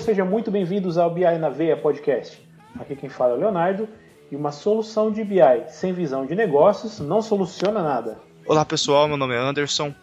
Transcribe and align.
sejam 0.00 0.24
muito 0.24 0.50
bem-vindos 0.50 0.96
ao 0.96 1.10
BI 1.10 1.38
na 1.38 1.50
Veia 1.50 1.76
Podcast. 1.76 2.40
Aqui 2.78 2.96
quem 2.96 3.10
fala 3.10 3.34
é 3.34 3.36
o 3.36 3.38
Leonardo 3.38 3.86
e 4.30 4.34
uma 4.34 4.50
solução 4.50 5.10
de 5.12 5.22
BI 5.22 5.40
sem 5.68 5.92
visão 5.92 6.24
de 6.24 6.34
negócios 6.34 7.00
não 7.00 7.20
soluciona 7.20 7.82
nada. 7.82 8.18
Olá 8.46 8.64
pessoal, 8.64 9.06
meu 9.06 9.18
nome 9.18 9.34
é 9.34 9.38
Anderson 9.38 9.94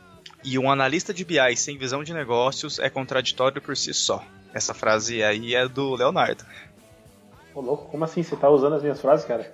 e 0.45 0.59
um 0.59 0.69
analista 0.69 1.11
de 1.11 1.25
BI 1.25 1.57
sem 1.57 1.79
visão 1.79 2.03
de 2.03 2.13
negócios 2.13 2.77
é 2.77 2.91
contraditório 2.91 3.59
por 3.59 3.75
si 3.75 3.91
só. 3.91 4.23
Essa 4.53 4.71
frase 4.71 5.23
aí 5.23 5.55
é 5.55 5.67
do 5.67 5.95
Leonardo. 5.95 6.45
Ô 7.55 7.59
louco, 7.59 7.89
como 7.89 8.03
assim? 8.03 8.21
Você 8.21 8.35
tá 8.35 8.47
usando 8.49 8.75
as 8.75 8.83
minhas 8.83 9.01
frases, 9.01 9.25
cara? 9.25 9.51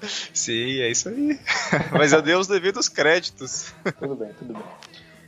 Sim, 0.00 0.80
é 0.80 0.90
isso 0.90 1.10
aí. 1.10 1.38
Mas 1.92 2.14
eu 2.14 2.22
dei 2.22 2.34
os 2.34 2.46
devidos 2.46 2.88
créditos. 2.88 3.74
tudo 3.98 4.14
bem, 4.14 4.30
tudo 4.38 4.54
bem. 4.54 4.62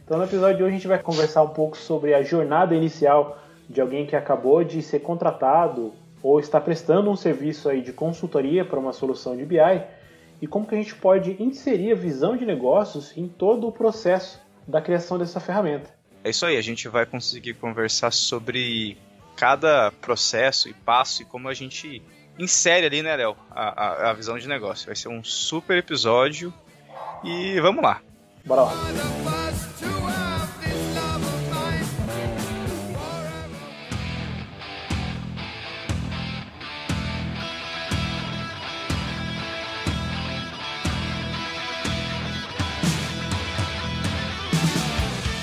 Então 0.02 0.16
no 0.16 0.24
episódio 0.24 0.56
de 0.56 0.62
hoje 0.62 0.72
a 0.72 0.76
gente 0.76 0.88
vai 0.88 0.98
conversar 0.98 1.42
um 1.42 1.50
pouco 1.50 1.76
sobre 1.76 2.14
a 2.14 2.22
jornada 2.22 2.74
inicial 2.74 3.38
de 3.70 3.80
alguém 3.80 4.04
que 4.04 4.16
acabou 4.16 4.64
de 4.64 4.82
ser 4.82 4.98
contratado 4.98 5.94
ou 6.20 6.40
está 6.40 6.60
prestando 6.60 7.08
um 7.08 7.16
serviço 7.16 7.68
aí 7.68 7.80
de 7.80 7.92
consultoria 7.92 8.64
para 8.64 8.80
uma 8.80 8.92
solução 8.92 9.36
de 9.36 9.44
BI 9.44 9.82
e 10.42 10.46
como 10.46 10.66
que 10.66 10.74
a 10.74 10.78
gente 10.78 10.94
pode 10.96 11.40
inserir 11.40 11.92
a 11.92 11.94
visão 11.94 12.36
de 12.36 12.44
negócios 12.44 13.16
em 13.16 13.28
todo 13.28 13.68
o 13.68 13.72
processo 13.72 14.40
da 14.66 14.80
criação 14.82 15.18
dessa 15.18 15.38
ferramenta. 15.38 15.88
É 16.24 16.30
isso 16.30 16.44
aí, 16.44 16.56
a 16.56 16.62
gente 16.62 16.88
vai 16.88 17.06
conseguir 17.06 17.54
conversar 17.54 18.12
sobre 18.12 18.98
cada 19.36 19.92
processo 20.02 20.68
e 20.68 20.74
passo 20.74 21.22
e 21.22 21.24
como 21.24 21.48
a 21.48 21.54
gente 21.54 22.02
insere 22.38 22.86
ali, 22.86 23.02
né, 23.02 23.16
Léo, 23.16 23.36
a, 23.50 23.84
a, 23.84 24.10
a 24.10 24.12
visão 24.12 24.36
de 24.36 24.48
negócio. 24.48 24.86
Vai 24.86 24.96
ser 24.96 25.08
um 25.08 25.22
super 25.22 25.78
episódio 25.78 26.52
e 27.22 27.58
vamos 27.60 27.82
lá. 27.82 28.02
Bora 28.44 28.62
lá. 28.62 29.29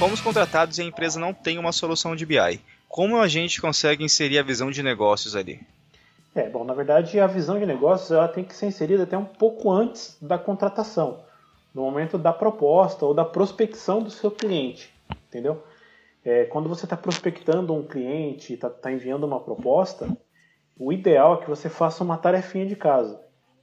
Fomos 0.08 0.22
contratados 0.22 0.78
e 0.78 0.82
a 0.82 0.86
empresa 0.86 1.20
não 1.20 1.34
tem 1.34 1.60
uma 1.60 1.74
solução 1.74 2.16
de 2.16 2.26
BI. 2.26 2.62
Como 2.88 3.20
a 3.20 3.28
gente 3.28 3.60
consegue 3.60 4.06
inserir 4.06 4.40
a 4.40 4.42
visão 4.42 4.72
de 4.72 4.82
negócios 4.82 5.36
ali? 5.36 5.60
É, 6.34 6.48
bom, 6.48 6.64
na 6.64 6.74
verdade 6.74 7.20
a 7.20 7.28
visão 7.28 7.60
de 7.60 7.66
negócios 7.66 8.10
ela 8.12 8.30
tem 8.30 8.46
que 8.46 8.56
ser 8.56 8.68
inserida 8.68 9.04
até 9.04 9.18
um 9.18 9.26
pouco 9.26 9.70
antes 9.70 10.18
da 10.22 10.38
contratação, 10.38 11.26
no 11.76 11.82
momento 11.82 12.18
da 12.18 12.32
proposta 12.32 13.06
ou 13.06 13.14
da 13.14 13.26
prospecção 13.26 14.02
do 14.02 14.10
seu 14.10 14.32
cliente, 14.32 14.94
entendeu? 15.28 15.62
É, 16.24 16.46
quando 16.46 16.70
você 16.70 16.86
está 16.86 16.96
prospectando 16.96 17.74
um 17.74 17.84
cliente, 17.84 18.54
está 18.54 18.70
tá 18.70 18.90
enviando 18.90 19.26
uma 19.26 19.42
proposta, 19.42 20.08
o 20.80 20.94
ideal 20.94 21.34
é 21.34 21.38
que 21.44 21.50
você 21.50 21.68
faça 21.68 22.02
uma 22.02 22.18
tarefinha 22.18 22.66
de 22.66 22.78
casa. 22.78 23.20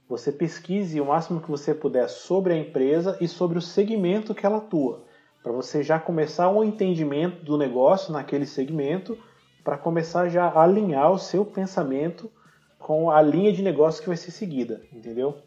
Você 0.07 0.31
pesquise 0.31 1.01
o 1.01 1.05
máximo 1.05 1.41
que 1.41 1.49
você 1.49 1.73
puder 1.73 2.07
sobre 2.07 2.53
a 2.53 2.57
empresa 2.57 3.17
e 3.19 3.27
sobre 3.27 3.57
o 3.57 3.63
segmento 3.63 4.35
que 4.35 4.45
ela 4.45 4.57
atua 4.57 5.05
para 5.45 5.53
você 5.53 5.83
já 5.83 5.99
começar 5.99 6.49
um 6.49 6.63
entendimento 6.63 7.45
do 7.45 7.55
negócio 7.55 8.11
naquele 8.11 8.47
segmento, 8.47 9.15
para 9.63 9.77
começar 9.77 10.27
já 10.27 10.45
a 10.45 10.63
alinhar 10.63 11.11
o 11.11 11.19
seu 11.19 11.45
pensamento 11.45 12.31
com 12.79 13.11
a 13.11 13.21
linha 13.21 13.53
de 13.53 13.61
negócio 13.61 14.01
que 14.01 14.07
vai 14.07 14.17
ser 14.17 14.31
seguida, 14.31 14.81
entendeu? 14.91 15.37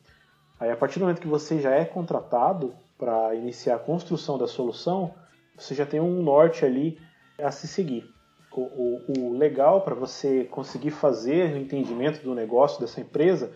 Aí 0.60 0.70
a 0.70 0.76
partir 0.76 1.00
do 1.00 1.02
momento 1.02 1.20
que 1.20 1.26
você 1.26 1.60
já 1.60 1.72
é 1.72 1.84
contratado 1.84 2.76
para 2.96 3.34
iniciar 3.34 3.74
a 3.74 3.80
construção 3.80 4.38
da 4.38 4.46
solução, 4.46 5.12
você 5.56 5.74
já 5.74 5.84
tem 5.84 5.98
um 5.98 6.22
norte 6.22 6.64
ali 6.64 6.96
a 7.36 7.50
se 7.50 7.66
seguir. 7.66 8.09
O, 8.53 8.60
o, 8.60 9.12
o 9.19 9.32
legal 9.36 9.80
para 9.80 9.97
você 9.97 10.44
conseguir 10.44 10.92
fazer 10.92 11.54
o 11.54 11.59
entendimento 11.59 12.22
do 12.22 12.36
negócio 12.36 12.80
dessa 12.80 13.00
empresa 13.00 13.50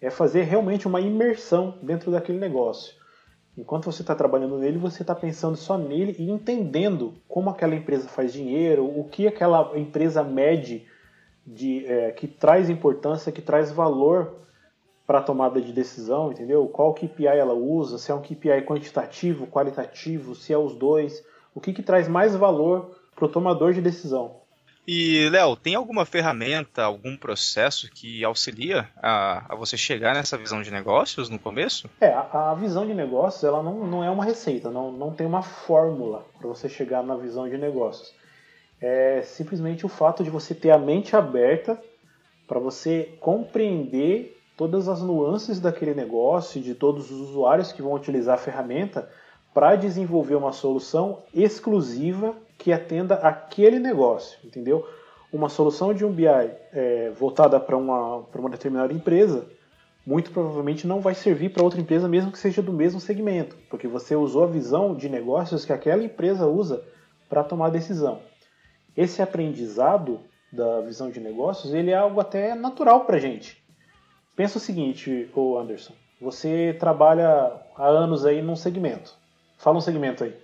é 0.00 0.08
fazer 0.08 0.42
realmente 0.42 0.86
uma 0.86 1.00
imersão 1.00 1.80
dentro 1.82 2.12
daquele 2.12 2.38
negócio. 2.38 2.94
Enquanto 3.56 3.84
você 3.84 4.02
está 4.02 4.14
trabalhando 4.14 4.58
nele, 4.58 4.78
você 4.78 5.02
está 5.02 5.14
pensando 5.14 5.56
só 5.56 5.78
nele 5.78 6.16
e 6.18 6.28
entendendo 6.28 7.14
como 7.28 7.50
aquela 7.50 7.74
empresa 7.74 8.08
faz 8.08 8.32
dinheiro, 8.32 8.84
o 8.84 9.04
que 9.04 9.28
aquela 9.28 9.78
empresa 9.78 10.24
mede 10.24 10.86
de, 11.46 11.86
é, 11.86 12.10
que 12.10 12.26
traz 12.26 12.68
importância, 12.68 13.30
que 13.30 13.42
traz 13.42 13.70
valor 13.70 14.34
para 15.06 15.18
a 15.18 15.22
tomada 15.22 15.60
de 15.60 15.72
decisão, 15.72 16.32
entendeu? 16.32 16.66
Qual 16.66 16.94
KPI 16.94 17.26
ela 17.26 17.54
usa, 17.54 17.98
se 17.98 18.10
é 18.10 18.14
um 18.14 18.22
KPI 18.22 18.62
quantitativo, 18.66 19.46
qualitativo, 19.46 20.34
se 20.34 20.52
é 20.52 20.58
os 20.58 20.74
dois, 20.74 21.24
o 21.54 21.60
que, 21.60 21.72
que 21.72 21.82
traz 21.82 22.08
mais 22.08 22.34
valor 22.34 22.96
para 23.14 23.26
o 23.26 23.28
tomador 23.28 23.72
de 23.72 23.80
decisão. 23.80 24.43
E, 24.86 25.28
Léo, 25.30 25.56
tem 25.56 25.74
alguma 25.74 26.04
ferramenta, 26.04 26.82
algum 26.82 27.16
processo 27.16 27.90
que 27.90 28.22
auxilia 28.22 28.88
a, 28.96 29.52
a, 29.52 29.56
você 29.56 29.76
chegar 29.76 30.14
nessa 30.14 30.36
visão 30.36 30.60
de 30.60 30.70
negócios 30.70 31.30
no 31.30 31.38
começo? 31.38 31.88
É, 32.00 32.12
a, 32.12 32.50
a 32.50 32.54
visão 32.54 32.86
de 32.86 32.92
negócios 32.92 33.42
ela 33.44 33.62
não, 33.62 33.86
não 33.86 34.04
é 34.04 34.10
uma 34.10 34.24
receita, 34.24 34.70
não, 34.70 34.92
não 34.92 35.12
tem 35.12 35.26
uma 35.26 35.42
fórmula 35.42 36.26
para 36.38 36.48
você 36.48 36.68
chegar 36.68 37.02
na 37.02 37.16
visão 37.16 37.48
de 37.48 37.56
negócios. 37.56 38.14
É 38.78 39.22
simplesmente 39.22 39.86
o 39.86 39.88
fato 39.88 40.22
de 40.22 40.28
você 40.28 40.54
ter 40.54 40.70
a 40.70 40.78
mente 40.78 41.16
aberta 41.16 41.80
para 42.46 42.60
você 42.60 43.16
compreender 43.20 44.38
todas 44.56 44.86
as 44.86 45.00
nuances 45.00 45.58
daquele 45.60 45.94
negócio, 45.94 46.60
de 46.60 46.74
todos 46.74 47.10
os 47.10 47.30
usuários 47.30 47.72
que 47.72 47.80
vão 47.80 47.94
utilizar 47.94 48.34
a 48.34 48.38
ferramenta 48.38 49.08
para 49.54 49.76
desenvolver 49.76 50.34
uma 50.34 50.52
solução 50.52 51.22
exclusiva 51.32 52.34
que 52.58 52.72
atenda 52.72 53.14
aquele 53.14 53.78
negócio, 53.78 54.36
entendeu? 54.44 54.84
Uma 55.32 55.48
solução 55.48 55.94
de 55.94 56.04
um 56.04 56.10
BI 56.10 56.26
é, 56.26 57.12
voltada 57.16 57.60
para 57.60 57.76
uma, 57.76 58.24
uma 58.34 58.50
determinada 58.50 58.92
empresa, 58.92 59.46
muito 60.04 60.32
provavelmente 60.32 60.86
não 60.86 61.00
vai 61.00 61.14
servir 61.14 61.50
para 61.50 61.62
outra 61.62 61.80
empresa, 61.80 62.08
mesmo 62.08 62.32
que 62.32 62.38
seja 62.38 62.60
do 62.60 62.72
mesmo 62.72 62.98
segmento, 62.98 63.56
porque 63.70 63.86
você 63.86 64.16
usou 64.16 64.42
a 64.42 64.48
visão 64.48 64.94
de 64.94 65.08
negócios 65.08 65.64
que 65.64 65.72
aquela 65.72 66.02
empresa 66.02 66.46
usa 66.46 66.84
para 67.28 67.44
tomar 67.44 67.70
decisão. 67.70 68.20
Esse 68.96 69.22
aprendizado 69.22 70.20
da 70.52 70.80
visão 70.80 71.10
de 71.10 71.20
negócios, 71.20 71.72
ele 71.72 71.90
é 71.90 71.96
algo 71.96 72.20
até 72.20 72.54
natural 72.54 73.04
para 73.04 73.16
a 73.16 73.20
gente. 73.20 73.64
Pensa 74.36 74.58
o 74.58 74.60
seguinte, 74.60 75.30
o 75.34 75.56
Anderson, 75.56 75.94
você 76.20 76.76
trabalha 76.78 77.52
há 77.76 77.86
anos 77.86 78.24
aí 78.26 78.42
num 78.42 78.56
segmento. 78.56 79.23
Fala 79.58 79.78
um 79.78 79.80
segmento 79.80 80.24
aí. 80.24 80.34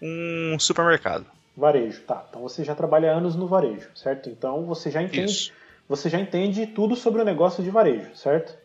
Um 0.00 0.58
supermercado. 0.58 1.26
Varejo, 1.56 2.02
tá. 2.02 2.24
Então 2.28 2.42
você 2.42 2.62
já 2.62 2.74
trabalha 2.74 3.12
anos 3.12 3.34
no 3.34 3.46
varejo, 3.46 3.88
certo? 3.94 4.28
Então 4.28 4.64
você 4.64 4.90
já 4.90 5.02
entende, 5.02 5.32
Isso. 5.32 5.52
você 5.88 6.10
já 6.10 6.20
entende 6.20 6.66
tudo 6.66 6.94
sobre 6.94 7.22
o 7.22 7.24
negócio 7.24 7.64
de 7.64 7.70
varejo, 7.70 8.14
certo? 8.14 8.56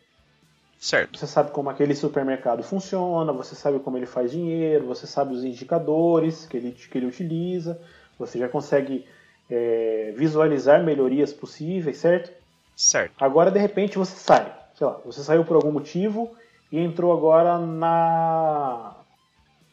Certo. 0.78 1.18
Você 1.18 1.28
sabe 1.28 1.52
como 1.52 1.70
aquele 1.70 1.96
supermercado 1.96 2.64
funciona, 2.64 3.32
você 3.32 3.56
sabe 3.56 3.80
como 3.80 3.98
ele 3.98 4.08
faz 4.08 4.32
dinheiro, 4.32 4.88
você 4.88 5.06
sabe 5.06 5.34
os 5.34 5.44
indicadores 5.44 6.46
que 6.48 6.58
ele, 6.58 6.72
que 6.72 6.98
ele 6.98 7.06
utiliza, 7.06 7.80
você 8.18 8.40
já 8.40 8.50
consegue 8.50 9.06
é, 9.50 10.12
visualizar 10.18 10.84
melhorias 10.84 11.32
possíveis, 11.32 11.98
certo? 11.98 12.32
Certo. 12.76 13.14
Agora 13.20 13.52
de 13.52 13.60
repente 13.60 13.98
você 13.98 14.16
sai, 14.18 14.52
sei 14.76 14.88
lá, 14.88 15.00
você 15.06 15.24
saiu 15.24 15.46
por 15.46 15.56
algum 15.56 15.72
motivo 15.72 16.36
e 16.72 16.80
entrou 16.80 17.14
agora 17.14 17.60
na 17.60 18.96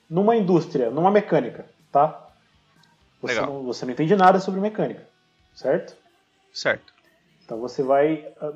numa 0.08 0.36
indústria, 0.36 0.90
numa 0.90 1.10
mecânica, 1.10 1.66
tá? 1.92 2.28
Você 3.20 3.34
Legal. 3.34 3.52
não, 3.52 3.62
você 3.64 3.84
não 3.84 3.92
entende 3.92 4.14
nada 4.16 4.38
sobre 4.40 4.60
mecânica, 4.60 5.06
certo? 5.54 5.96
Certo. 6.52 6.92
Então 7.44 7.58
você 7.58 7.82
vai, 7.82 8.28
a, 8.40 8.52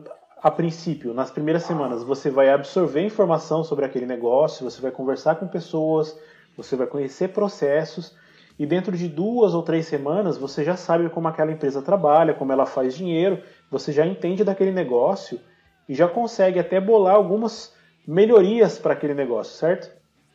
a 0.48 0.50
princípio, 0.50 1.12
nas 1.12 1.30
primeiras 1.30 1.64
semanas, 1.64 2.02
você 2.02 2.30
vai 2.30 2.50
absorver 2.50 3.04
informação 3.04 3.64
sobre 3.64 3.84
aquele 3.84 4.06
negócio, 4.06 4.68
você 4.68 4.80
vai 4.80 4.90
conversar 4.90 5.36
com 5.36 5.46
pessoas, 5.48 6.16
você 6.56 6.76
vai 6.76 6.86
conhecer 6.86 7.28
processos, 7.28 8.14
e 8.58 8.66
dentro 8.66 8.96
de 8.96 9.08
duas 9.08 9.54
ou 9.54 9.62
três 9.62 9.86
semanas 9.86 10.36
você 10.36 10.62
já 10.62 10.76
sabe 10.76 11.08
como 11.10 11.28
aquela 11.28 11.50
empresa 11.50 11.82
trabalha, 11.82 12.34
como 12.34 12.52
ela 12.52 12.66
faz 12.66 12.94
dinheiro, 12.94 13.42
você 13.70 13.92
já 13.92 14.06
entende 14.06 14.44
daquele 14.44 14.70
negócio 14.70 15.40
e 15.88 15.94
já 15.94 16.06
consegue 16.06 16.58
até 16.58 16.80
bolar 16.80 17.14
algumas 17.14 17.74
melhorias 18.06 18.78
para 18.78 18.92
aquele 18.92 19.14
negócio, 19.14 19.54
certo? 19.56 19.90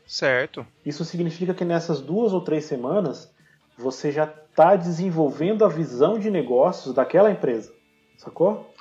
Certo. 0.07 0.65
Isso 0.86 1.04
significa 1.04 1.54
que 1.54 1.65
nessas 1.65 2.01
duas 2.01 2.31
ou 2.31 2.39
três 2.42 2.63
semanas 2.65 3.30
você 3.77 4.12
já 4.12 4.24
está 4.24 4.75
desenvolvendo 4.75 5.65
a 5.65 5.68
visão 5.68 6.18
de 6.18 6.31
negócios 6.31 6.95
daquela 6.95 7.30
empresa. 7.30 7.71
Sacou? 8.18 8.74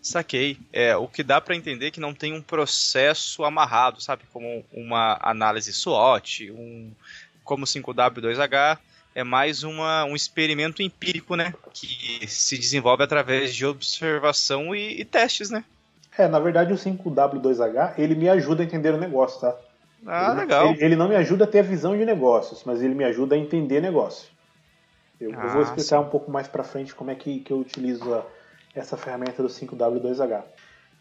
Saquei. 0.00 0.58
É, 0.72 0.96
o 0.96 1.06
que 1.06 1.22
dá 1.22 1.40
para 1.40 1.56
entender 1.56 1.88
é 1.88 1.90
que 1.90 2.00
não 2.00 2.14
tem 2.14 2.32
um 2.32 2.40
processo 2.40 3.44
amarrado, 3.44 4.00
sabe? 4.00 4.22
Como 4.32 4.64
uma 4.72 5.18
análise 5.20 5.72
SWOT, 5.72 6.50
um, 6.52 6.90
como 7.44 7.66
5W2H, 7.66 8.78
é 9.14 9.24
mais 9.24 9.62
uma, 9.62 10.04
um 10.04 10.16
experimento 10.16 10.82
empírico, 10.82 11.36
né? 11.36 11.52
Que 11.74 12.26
se 12.26 12.56
desenvolve 12.56 13.02
através 13.02 13.54
de 13.54 13.66
observação 13.66 14.74
e, 14.74 15.00
e 15.00 15.04
testes, 15.04 15.50
né? 15.50 15.64
É, 16.16 16.26
na 16.28 16.38
verdade 16.38 16.72
o 16.72 16.76
5W2H, 16.76 17.94
ele 17.98 18.14
me 18.14 18.28
ajuda 18.28 18.62
a 18.62 18.66
entender 18.66 18.94
o 18.94 18.98
negócio, 18.98 19.40
tá? 19.40 19.56
Ah, 20.06 20.30
ele, 20.32 20.40
legal. 20.40 20.66
Ele, 20.70 20.84
ele, 20.84 20.96
não 20.96 21.08
me 21.08 21.16
ajuda 21.16 21.44
a 21.44 21.46
ter 21.46 21.60
a 21.60 21.62
visão 21.62 21.96
de 21.96 22.04
negócios, 22.04 22.62
mas 22.64 22.82
ele 22.82 22.94
me 22.94 23.04
ajuda 23.04 23.34
a 23.34 23.38
entender 23.38 23.80
negócio. 23.80 24.30
Eu, 25.20 25.32
ah, 25.36 25.44
eu 25.44 25.50
vou 25.50 25.62
explicar 25.62 25.98
sim. 25.98 26.06
um 26.06 26.08
pouco 26.08 26.30
mais 26.30 26.48
para 26.48 26.64
frente 26.64 26.94
como 26.94 27.10
é 27.10 27.14
que, 27.14 27.40
que 27.40 27.52
eu 27.52 27.58
utilizo 27.58 28.14
a, 28.14 28.24
essa 28.74 28.96
ferramenta 28.96 29.42
do 29.42 29.48
5W2H. 29.48 30.42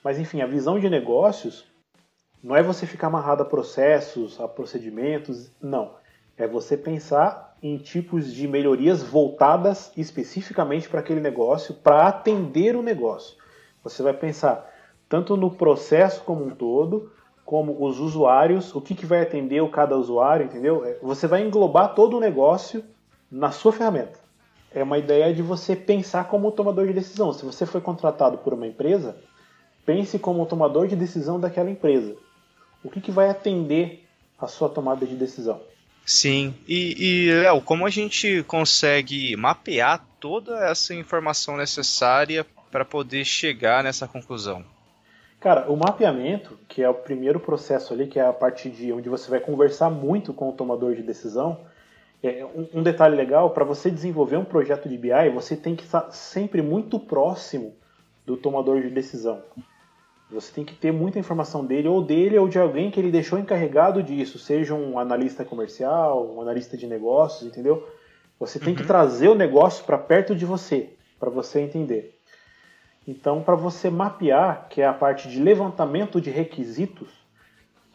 Mas 0.03 0.19
enfim, 0.19 0.41
a 0.41 0.47
visão 0.47 0.79
de 0.79 0.89
negócios 0.89 1.65
não 2.43 2.55
é 2.55 2.63
você 2.63 2.85
ficar 2.85 3.07
amarrado 3.07 3.43
a 3.43 3.45
processos, 3.45 4.39
a 4.39 4.47
procedimentos, 4.47 5.51
não. 5.61 5.95
É 6.37 6.47
você 6.47 6.77
pensar 6.77 7.57
em 7.61 7.77
tipos 7.77 8.33
de 8.33 8.47
melhorias 8.47 9.03
voltadas 9.03 9.91
especificamente 9.97 10.87
para 10.87 11.01
aquele 11.01 11.19
negócio, 11.19 11.73
para 11.73 12.07
atender 12.07 12.75
o 12.75 12.81
negócio. 12.81 13.37
Você 13.83 14.01
vai 14.01 14.13
pensar 14.13 14.69
tanto 15.09 15.35
no 15.35 15.51
processo 15.51 16.23
como 16.23 16.45
um 16.45 16.51
todo, 16.51 17.11
como 17.49 17.83
os 17.83 17.99
usuários, 17.99 18.75
o 18.75 18.79
que, 18.79 18.93
que 18.93 19.07
vai 19.07 19.23
atender 19.23 19.59
o 19.59 19.69
cada 19.69 19.97
usuário, 19.97 20.45
entendeu? 20.45 20.85
É, 20.85 20.99
você 21.01 21.25
vai 21.25 21.41
englobar 21.41 21.95
todo 21.95 22.15
o 22.15 22.19
negócio 22.19 22.85
na 23.31 23.49
sua 23.49 23.73
ferramenta. 23.73 24.19
É 24.71 24.83
uma 24.83 24.99
ideia 24.99 25.33
de 25.33 25.41
você 25.41 25.75
pensar 25.75 26.25
como 26.25 26.51
tomador 26.51 26.85
de 26.85 26.93
decisão. 26.93 27.33
Se 27.33 27.43
você 27.43 27.65
foi 27.65 27.81
contratado 27.81 28.37
por 28.37 28.53
uma 28.53 28.67
empresa, 28.67 29.17
pense 29.83 30.19
como 30.19 30.45
tomador 30.45 30.87
de 30.87 30.95
decisão 30.95 31.39
daquela 31.39 31.71
empresa. 31.71 32.15
O 32.83 32.89
que, 32.91 33.01
que 33.01 33.09
vai 33.09 33.31
atender 33.31 34.05
a 34.39 34.45
sua 34.45 34.69
tomada 34.69 35.03
de 35.03 35.15
decisão? 35.15 35.59
Sim, 36.05 36.53
e, 36.67 36.95
e 37.03 37.31
Léo, 37.31 37.61
como 37.61 37.83
a 37.83 37.89
gente 37.89 38.43
consegue 38.43 39.35
mapear 39.35 40.05
toda 40.19 40.69
essa 40.69 40.93
informação 40.93 41.57
necessária 41.57 42.45
para 42.71 42.85
poder 42.85 43.25
chegar 43.25 43.83
nessa 43.83 44.07
conclusão? 44.07 44.63
Cara, 45.39 45.71
o 45.71 45.77
mapeamento, 45.77 46.59
que 46.67 46.83
é 46.83 46.89
o 46.89 46.93
primeiro 46.93 47.39
processo 47.39 47.93
ali, 47.93 48.07
que 48.07 48.19
é 48.19 48.25
a 48.25 48.33
parte 48.33 48.69
de 48.69 48.91
onde 48.91 49.07
você 49.07 49.29
vai 49.29 49.39
conversar 49.39 49.89
muito 49.89 50.33
com 50.33 50.49
o 50.49 50.53
tomador 50.53 50.95
de 50.95 51.01
decisão, 51.01 51.61
é 52.21 52.45
um, 52.45 52.79
um 52.79 52.83
detalhe 52.83 53.15
legal, 53.15 53.51
para 53.51 53.63
você 53.63 53.89
desenvolver 53.89 54.35
um 54.35 54.43
projeto 54.43 54.89
de 54.89 54.97
BI, 54.97 55.29
você 55.33 55.55
tem 55.55 55.77
que 55.77 55.83
estar 55.83 56.11
sempre 56.11 56.61
muito 56.61 56.99
próximo 56.99 57.73
do 58.25 58.35
tomador 58.35 58.81
de 58.81 58.89
decisão. 58.89 59.41
Você 60.29 60.51
tem 60.51 60.65
que 60.65 60.75
ter 60.75 60.91
muita 60.91 61.17
informação 61.17 61.65
dele, 61.65 61.87
ou 61.87 62.03
dele, 62.03 62.37
ou 62.37 62.49
de 62.49 62.59
alguém 62.59 62.91
que 62.91 62.99
ele 62.99 63.09
deixou 63.09 63.39
encarregado 63.39 64.03
disso, 64.03 64.37
seja 64.37 64.75
um 64.75 64.99
analista 64.99 65.45
comercial, 65.45 66.35
um 66.35 66.41
analista 66.41 66.75
de 66.75 66.85
negócios, 66.85 67.49
entendeu? 67.49 67.87
Você 68.37 68.59
tem 68.59 68.69
uhum. 68.69 68.75
que 68.75 68.85
trazer 68.85 69.29
o 69.29 69.35
negócio 69.35 69.85
para 69.85 69.97
perto 69.97 70.35
de 70.35 70.45
você, 70.45 70.89
para 71.17 71.29
você 71.29 71.61
entender. 71.61 72.18
Então, 73.09 73.41
para 73.41 73.55
você 73.55 73.89
mapear, 73.89 74.67
que 74.69 74.83
é 74.83 74.85
a 74.85 74.93
parte 74.93 75.27
de 75.27 75.39
levantamento 75.41 76.21
de 76.21 76.29
requisitos, 76.29 77.09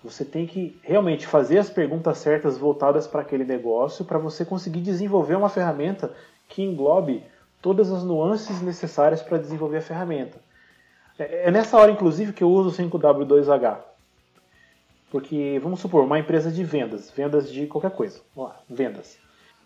você 0.03 0.25
tem 0.25 0.45
que 0.45 0.77
realmente 0.83 1.25
fazer 1.25 1.57
as 1.59 1.71
perguntas 1.71 2.19
certas 2.19 2.59
voltadas 2.59 3.07
para 3.07 3.21
aquele 3.21 3.45
negócio, 3.45 4.05
para 4.05 4.19
você 4.19 4.45
conseguir 4.45 4.81
desenvolver 4.81 5.37
uma 5.37 5.49
ferramenta 5.49 6.13
que 6.49 6.65
englobe 6.65 7.23
todas 7.63 7.93
as 7.93 8.03
nuances 8.03 8.61
necessárias 8.61 9.23
para 9.23 9.39
desenvolver 9.39 9.77
a 9.77 9.83
ferramenta. 9.83 10.37
É, 11.17 11.47
é 11.47 11.51
nessa 11.53 11.79
hora, 11.79 11.93
inclusive, 11.93 12.33
que 12.33 12.43
eu 12.43 12.51
uso 12.51 12.71
o 12.71 12.73
5W2H. 12.73 13.79
Porque, 15.13 15.61
vamos 15.63 15.79
supor, 15.79 16.03
uma 16.03 16.19
empresa 16.19 16.51
de 16.51 16.65
vendas, 16.65 17.09
vendas 17.09 17.53
de 17.53 17.69
qualquer 17.69 17.93
coisa, 17.93 18.21
lá, 18.37 18.61
vendas. 18.69 19.17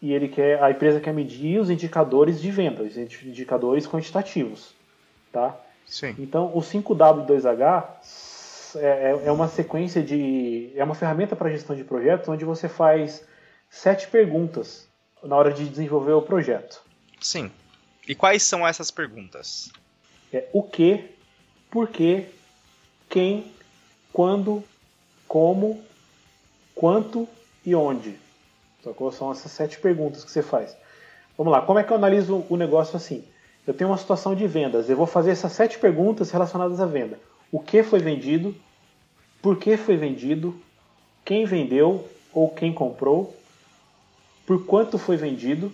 E 0.03 0.13
ele 0.13 0.29
quer, 0.29 0.63
a 0.63 0.71
empresa 0.71 1.01
quer 1.01 1.15
medir 1.15 1.59
os 1.59 1.71
indicadores 1.71 2.39
de 2.39 2.51
vendas, 2.51 2.99
indicadores 2.99 3.87
quantitativos, 3.87 4.77
tá? 5.33 5.57
Sim. 5.87 6.15
Então, 6.19 6.51
o 6.55 6.61
5W2H 6.61 7.85
é, 8.77 8.87
é, 8.87 9.23
é 9.27 9.33
uma 9.33 9.49
sequência 9.49 10.03
de, 10.03 10.71
é 10.75 10.85
uma 10.85 10.95
ferramenta 10.95 11.35
para 11.35 11.51
gestão 11.51 11.75
de 11.75 11.85
projetos 11.85 12.29
onde 12.29 12.45
você 12.45 12.69
faz 12.69 13.25
sete 13.71 14.09
perguntas 14.09 14.87
na 15.23 15.37
hora 15.37 15.53
de 15.53 15.69
desenvolver 15.69 16.13
o 16.13 16.23
projeto. 16.23 16.83
Sim. 17.21 17.51
E 18.07 18.15
quais 18.15 18.43
são 18.43 18.67
essas 18.67 18.91
perguntas? 18.91 19.71
É 20.33 20.47
o 20.53 20.63
que, 20.63 21.11
por 21.71 21.89
quê, 21.89 22.27
quem, 23.09 23.53
quando, 24.13 24.63
como, 25.27 25.83
quanto 26.75 27.29
e 27.65 27.75
onde. 27.75 28.19
Sacou? 28.83 29.11
São 29.11 29.33
essas 29.33 29.53
sete 29.53 29.79
perguntas 29.79 30.25
que 30.25 30.31
você 30.31 30.43
faz. 30.43 30.77
Vamos 31.37 31.53
lá, 31.53 31.63
como 31.63 31.79
é 31.79 31.85
que 31.85 31.93
eu 31.93 31.97
analiso 31.97 32.45
o 32.49 32.57
negócio 32.57 32.97
assim? 32.97 33.25
Eu 33.69 33.75
tenho 33.75 33.91
uma 33.91 33.99
situação 33.99 34.35
de 34.35 34.47
vendas, 34.47 34.89
eu 34.89 34.97
vou 34.97 35.07
fazer 35.07 35.31
essas 35.31 35.53
sete 35.53 35.79
perguntas 35.79 36.31
relacionadas 36.31 36.81
à 36.81 36.87
venda. 36.87 37.21
O 37.53 37.61
que 37.61 37.83
foi 37.83 37.99
vendido, 37.99 38.55
por 39.43 39.59
que 39.59 39.77
foi 39.77 39.95
vendido, 39.95 40.59
quem 41.23 41.45
vendeu 41.45 42.09
ou 42.33 42.49
quem 42.49 42.73
comprou, 42.73 43.37
por 44.47 44.65
quanto 44.65 44.97
foi 44.97 45.19
vendido, 45.19 45.71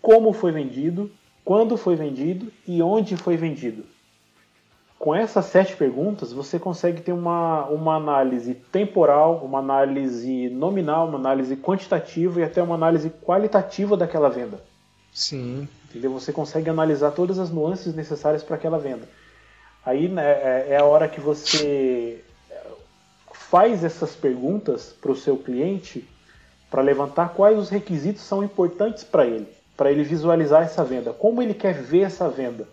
como 0.00 0.32
foi 0.32 0.52
vendido, 0.52 1.10
quando 1.44 1.76
foi 1.76 1.96
vendido 1.96 2.50
e 2.66 2.80
onde 2.80 3.14
foi 3.14 3.36
vendido. 3.36 3.84
Com 4.98 5.14
essas 5.14 5.44
sete 5.44 5.76
perguntas, 5.76 6.32
você 6.32 6.58
consegue 6.58 7.02
ter 7.02 7.12
uma, 7.12 7.66
uma 7.66 7.94
análise 7.94 8.54
temporal, 8.54 9.44
uma 9.44 9.58
análise 9.58 10.48
nominal, 10.48 11.08
uma 11.08 11.18
análise 11.18 11.56
quantitativa 11.56 12.40
e 12.40 12.44
até 12.44 12.62
uma 12.62 12.74
análise 12.74 13.10
qualitativa 13.10 13.98
daquela 13.98 14.30
venda. 14.30 14.64
Sim. 15.12 15.68
Entendeu? 15.92 16.10
Você 16.12 16.32
consegue 16.32 16.70
analisar 16.70 17.10
todas 17.10 17.38
as 17.38 17.50
nuances 17.50 17.94
necessárias 17.94 18.42
para 18.42 18.56
aquela 18.56 18.78
venda. 18.78 19.06
Aí 19.84 20.08
né, 20.08 20.24
é, 20.24 20.66
é 20.70 20.76
a 20.78 20.84
hora 20.84 21.06
que 21.06 21.20
você 21.20 22.24
faz 23.32 23.84
essas 23.84 24.16
perguntas 24.16 24.94
para 24.98 25.12
o 25.12 25.16
seu 25.16 25.36
cliente 25.36 26.08
para 26.70 26.80
levantar 26.80 27.34
quais 27.34 27.58
os 27.58 27.68
requisitos 27.68 28.22
são 28.22 28.42
importantes 28.42 29.04
para 29.04 29.26
ele, 29.26 29.46
para 29.76 29.92
ele 29.92 30.02
visualizar 30.02 30.62
essa 30.62 30.82
venda, 30.82 31.12
como 31.12 31.42
ele 31.42 31.52
quer 31.52 31.74
ver 31.74 32.04
essa 32.04 32.30
venda. 32.30 32.66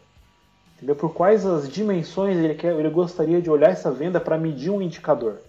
Entendeu? 0.78 0.96
Por 0.96 1.14
quais 1.14 1.46
as 1.46 1.70
dimensões 1.70 2.38
ele, 2.38 2.56
quer, 2.56 2.74
ele 2.74 2.90
gostaria 2.90 3.42
de 3.42 3.50
olhar 3.50 3.72
essa 3.72 3.92
venda 3.92 4.22
para 4.22 4.38
medir 4.38 4.70
um 4.70 4.82
indicador. 4.82 5.42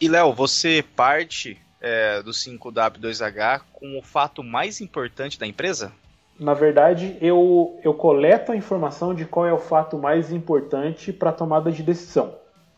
E 0.00 0.08
Léo, 0.08 0.32
você 0.32 0.82
parte 0.96 1.60
é, 1.78 2.22
do 2.22 2.30
5W2H 2.30 3.60
com 3.70 3.98
o 3.98 4.02
fato 4.02 4.42
mais 4.42 4.80
importante 4.80 5.38
da 5.38 5.46
empresa? 5.46 5.92
Na 6.38 6.54
verdade, 6.54 7.16
eu, 7.20 7.78
eu 7.82 7.94
coleto 7.94 8.52
a 8.52 8.56
informação 8.56 9.14
de 9.14 9.24
qual 9.24 9.46
é 9.46 9.52
o 9.52 9.58
fato 9.58 9.96
mais 9.96 10.32
importante 10.32 11.12
para 11.12 11.30
a 11.30 11.32
tomada 11.32 11.70
de 11.70 11.82
decisão. 11.82 12.34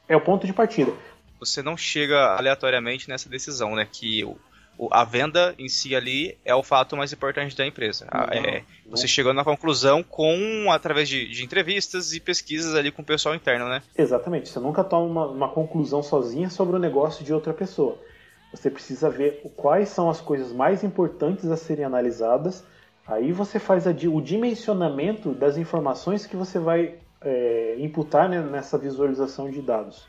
É 0.08 0.17
o 0.17 0.20
ponto 0.20 0.47
de 0.47 0.53
partida. 0.53 0.93
Você 1.41 1.62
não 1.62 1.76
chega 1.76 2.37
aleatoriamente 2.37 3.09
nessa 3.09 3.28
decisão, 3.28 3.75
né? 3.75 3.87
Que 3.90 4.25
a 4.90 5.04
venda 5.04 5.54
em 5.59 5.69
si 5.69 5.97
ali 5.97 6.37
é 6.45 6.54
o 6.54 6.62
fato 6.62 6.97
mais 6.97 7.12
importante 7.12 7.57
da 7.57 7.66
empresa. 7.66 8.07
Não, 8.12 8.21
é, 8.25 8.62
não. 8.85 8.90
Você 8.90 9.09
chegou 9.09 9.33
na 9.33 9.42
conclusão 9.42 10.02
com 10.02 10.71
através 10.71 11.09
de, 11.09 11.26
de, 11.28 11.45
entrevistas 11.45 12.12
e 12.12 12.21
pesquisas 12.21 12.75
ali 12.75 12.90
com 12.90 13.02
o 13.02 13.04
pessoal 13.04 13.35
interno, 13.35 13.69
né? 13.69 13.83
Exatamente. 13.97 14.49
Você 14.49 14.61
nunca 14.61 14.85
toma 14.85 15.07
uma, 15.07 15.26
uma, 15.26 15.49
conclusão 15.49 16.02
sozinha 16.02 16.50
sobre 16.50 16.76
o 16.76 16.78
negócio 16.78 17.25
de 17.25 17.33
outra 17.33 17.54
pessoa. 17.54 17.99
Você 18.52 18.71
precisa 18.71 19.09
ver 19.09 19.42
quais 19.57 19.88
são 19.88 20.11
as 20.11 20.21
coisas 20.21 20.52
mais 20.52 20.85
importantes 20.85 21.47
a 21.47 21.57
serem 21.57 21.85
analisadas. 21.85 22.62
Aí 23.07 23.31
você 23.31 23.59
faz 23.59 23.87
o 23.87 24.21
dimensionamento 24.21 25.33
das 25.33 25.57
informações 25.57 26.27
que 26.27 26.35
você 26.35 26.59
vai 26.59 26.95
é, 27.21 27.77
imputar 27.79 28.29
né, 28.29 28.41
nessa 28.41 28.77
visualização 28.77 29.49
de 29.49 29.63
dados. 29.63 30.09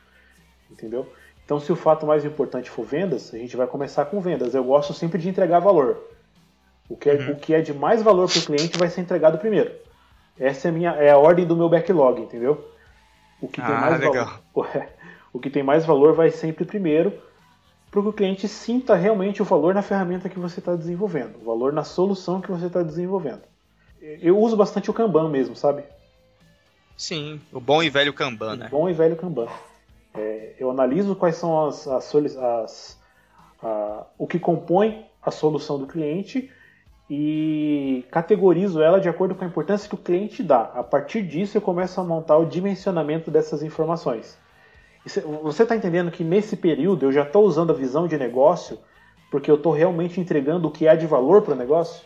Entendeu? 0.71 1.07
Então, 1.45 1.59
se 1.59 1.71
o 1.71 1.75
fato 1.75 2.05
mais 2.05 2.25
importante 2.25 2.69
for 2.69 2.83
vendas, 2.83 3.33
a 3.33 3.37
gente 3.37 3.55
vai 3.55 3.67
começar 3.67 4.05
com 4.05 4.19
vendas. 4.19 4.53
Eu 4.53 4.63
gosto 4.63 4.93
sempre 4.93 5.21
de 5.21 5.29
entregar 5.29 5.59
valor. 5.59 6.03
O 6.89 6.97
que 6.97 7.09
é, 7.09 7.13
uhum. 7.13 7.31
o 7.33 7.35
que 7.35 7.53
é 7.53 7.61
de 7.61 7.73
mais 7.73 8.01
valor 8.01 8.29
para 8.29 8.39
o 8.39 8.45
cliente 8.45 8.77
vai 8.77 8.89
ser 8.89 9.01
entregado 9.01 9.37
primeiro. 9.37 9.71
Essa 10.39 10.67
é 10.67 10.71
a, 10.71 10.73
minha, 10.73 10.91
é 10.91 11.11
a 11.11 11.17
ordem 11.17 11.45
do 11.45 11.55
meu 11.55 11.69
backlog, 11.69 12.21
entendeu? 12.21 12.69
O 13.41 13.47
que, 13.47 13.61
ah, 13.61 13.65
tem 13.65 13.75
mais 13.75 13.99
legal. 13.99 14.41
valor, 14.53 14.87
o 15.31 15.39
que 15.39 15.49
tem 15.49 15.63
mais 15.63 15.85
valor 15.85 16.13
vai 16.13 16.31
sempre 16.31 16.65
primeiro 16.65 17.13
para 17.89 18.01
que 18.01 18.07
o 18.07 18.13
cliente 18.13 18.47
sinta 18.47 18.95
realmente 18.95 19.41
o 19.41 19.45
valor 19.45 19.73
na 19.73 19.81
ferramenta 19.81 20.29
que 20.29 20.39
você 20.39 20.59
está 20.59 20.75
desenvolvendo, 20.75 21.37
o 21.41 21.45
valor 21.45 21.71
na 21.71 21.83
solução 21.83 22.41
que 22.41 22.51
você 22.51 22.67
está 22.67 22.83
desenvolvendo. 22.83 23.41
Eu 24.01 24.37
uso 24.39 24.55
bastante 24.55 24.89
o 24.89 24.93
Kanban 24.93 25.29
mesmo, 25.29 25.55
sabe? 25.55 25.83
Sim, 26.95 27.41
o 27.51 27.59
bom 27.59 27.81
e 27.81 27.89
velho 27.89 28.13
Kanban, 28.13 28.53
o 28.53 28.55
né? 28.55 28.67
Bom 28.69 28.89
e 28.89 28.93
velho 28.93 29.15
Kanban. 29.15 29.47
É, 30.13 30.55
eu 30.59 30.71
analiso 30.71 31.15
quais 31.15 31.35
são 31.35 31.67
as, 31.67 31.87
as, 31.87 32.15
as 32.15 32.99
a, 33.61 34.05
o 34.17 34.27
que 34.27 34.39
compõe 34.39 35.05
a 35.21 35.31
solução 35.31 35.79
do 35.79 35.87
cliente 35.87 36.51
e 37.09 38.05
categorizo 38.11 38.81
ela 38.81 38.99
de 38.99 39.07
acordo 39.07 39.35
com 39.35 39.43
a 39.43 39.47
importância 39.47 39.87
que 39.87 39.95
o 39.95 39.99
cliente 39.99 40.43
dá. 40.43 40.71
A 40.73 40.83
partir 40.83 41.21
disso, 41.21 41.57
eu 41.57 41.61
começo 41.61 41.99
a 41.99 42.03
montar 42.03 42.37
o 42.37 42.45
dimensionamento 42.45 43.31
dessas 43.31 43.63
informações. 43.63 44.37
Você 45.43 45.63
está 45.63 45.75
entendendo 45.75 46.11
que 46.11 46.23
nesse 46.23 46.55
período 46.55 47.05
eu 47.05 47.11
já 47.11 47.23
estou 47.23 47.45
usando 47.45 47.71
a 47.71 47.75
visão 47.75 48.07
de 48.07 48.17
negócio 48.17 48.77
porque 49.31 49.49
eu 49.49 49.55
estou 49.55 49.73
realmente 49.73 50.19
entregando 50.19 50.67
o 50.67 50.71
que 50.71 50.87
há 50.87 50.95
de 50.95 51.05
valor 51.05 51.41
para 51.41 51.53
o 51.53 51.57
negócio? 51.57 52.05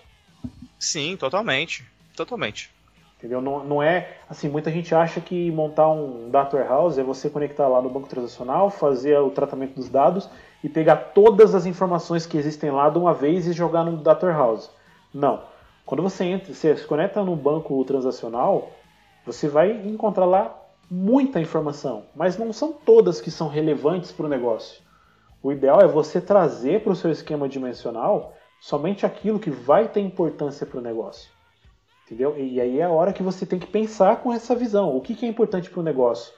Sim, 0.79 1.15
totalmente. 1.15 1.86
Totalmente. 2.15 2.72
Entendeu? 3.17 3.39
Não, 3.39 3.63
não 3.63 3.84
é 3.84 4.17
assim, 4.27 4.50
muita 4.50 4.72
gente 4.72 4.96
acha 4.96 5.22
que 5.22 5.51
montar 5.51 5.89
um 5.91 6.29
data 6.31 6.58
warehouse 6.58 7.00
é 7.00 7.03
você 7.03 7.29
conectar 7.29 7.67
lá 7.67 7.79
no 7.79 7.89
banco 7.89 8.08
transacional, 8.08 8.72
fazer 8.72 9.17
o 9.20 9.29
tratamento 9.29 9.75
dos 9.75 9.89
dados 9.89 10.27
e 10.63 10.70
pegar 10.70 10.96
todas 10.96 11.53
as 11.53 11.67
informações 11.67 12.25
que 12.25 12.38
existem 12.38 12.72
lá 12.72 12.89
de 12.89 12.98
uma 12.98 13.13
vez 13.13 13.46
e 13.46 13.53
jogar 13.53 13.84
no 13.84 13.98
data 13.98 14.25
warehouse. 14.25 14.70
Não. 15.13 15.43
Quando 15.86 16.01
você 16.01 16.24
entra, 16.24 16.53
você 16.53 16.75
se 16.75 16.86
conecta 16.86 17.24
no 17.24 17.36
banco 17.36 17.84
transacional, 17.86 18.72
você 19.25 19.48
vai 19.48 19.72
encontrar 19.72 20.25
lá 20.25 20.61
muita 20.94 21.40
informação, 21.40 22.04
mas 22.14 22.38
não 22.38 22.52
são 22.52 22.74
todas 22.74 23.22
que 23.22 23.32
são 23.32 23.48
relevantes 23.48 24.12
para 24.12 24.26
o 24.26 24.30
negócio. 24.30 24.82
O 25.42 25.50
ideal 25.50 25.80
é 25.80 25.88
você 25.88 26.20
trazer 26.20 26.84
para 26.84 26.92
o 26.92 26.96
seu 26.96 27.10
esquema 27.10 27.48
dimensional 27.48 28.34
somente 28.60 29.06
aquilo 29.06 29.40
que 29.40 29.50
vai 29.50 29.88
ter 29.88 30.02
importância 30.02 30.66
para 30.66 30.80
o 30.80 30.84
negócio. 30.84 31.32
Entendeu? 32.06 32.38
E 32.38 32.60
aí 32.60 32.80
é 32.80 32.84
a 32.84 32.90
hora 32.90 33.14
que 33.14 33.24
você 33.24 33.46
tem 33.46 33.58
que 33.58 33.68
pensar 33.68 34.18
com 34.18 34.34
essa 34.34 34.54
visão. 34.54 34.94
O 34.94 35.00
que, 35.00 35.16
que 35.16 35.26
é 35.26 35.30
importante 35.30 35.70
para 35.70 35.80
o 35.80 35.84
negócio? 35.84 36.34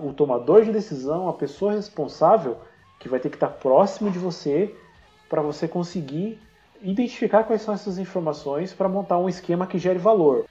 o 0.00 0.12
tomador 0.12 0.62
de 0.62 0.72
decisão, 0.72 1.26
a 1.26 1.32
pessoa 1.32 1.72
responsável, 1.72 2.58
que 2.98 3.08
vai 3.08 3.18
ter 3.18 3.30
que 3.30 3.36
estar 3.36 3.48
próximo 3.48 4.10
de 4.10 4.18
você 4.18 4.74
para 5.26 5.40
você 5.40 5.66
conseguir 5.66 6.38
identificar 6.82 7.44
quais 7.44 7.62
são 7.62 7.72
essas 7.72 7.98
informações 7.98 8.74
para 8.74 8.90
montar 8.90 9.16
um 9.16 9.26
esquema 9.26 9.66
que 9.66 9.78
gere 9.78 9.98
valor. 9.98 10.44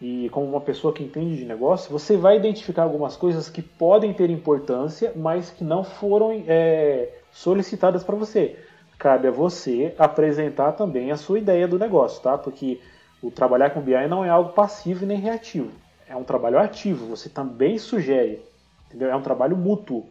E 0.00 0.28
como 0.30 0.46
uma 0.46 0.60
pessoa 0.60 0.94
que 0.94 1.02
entende 1.02 1.36
de 1.36 1.44
negócio, 1.44 1.90
você 1.90 2.16
vai 2.16 2.36
identificar 2.36 2.84
algumas 2.84 3.16
coisas 3.16 3.50
que 3.50 3.60
podem 3.60 4.12
ter 4.12 4.30
importância, 4.30 5.12
mas 5.16 5.50
que 5.50 5.64
não 5.64 5.82
foram 5.82 6.44
é, 6.46 7.08
solicitadas 7.32 8.04
para 8.04 8.14
você. 8.14 8.56
Cabe 8.96 9.28
a 9.28 9.32
você 9.32 9.94
apresentar 9.98 10.72
também 10.72 11.10
a 11.10 11.16
sua 11.16 11.38
ideia 11.38 11.66
do 11.66 11.78
negócio, 11.78 12.22
tá? 12.22 12.38
Porque 12.38 12.80
o 13.22 13.30
trabalhar 13.30 13.70
com 13.70 13.80
BI 13.80 14.06
não 14.08 14.24
é 14.24 14.28
algo 14.28 14.52
passivo 14.52 15.04
nem 15.04 15.18
reativo. 15.18 15.72
É 16.08 16.14
um 16.14 16.24
trabalho 16.24 16.58
ativo. 16.58 17.06
Você 17.06 17.28
também 17.28 17.76
sugere. 17.78 18.42
Entendeu? 18.86 19.10
É 19.10 19.16
um 19.16 19.22
trabalho 19.22 19.56
mútuo. 19.56 20.06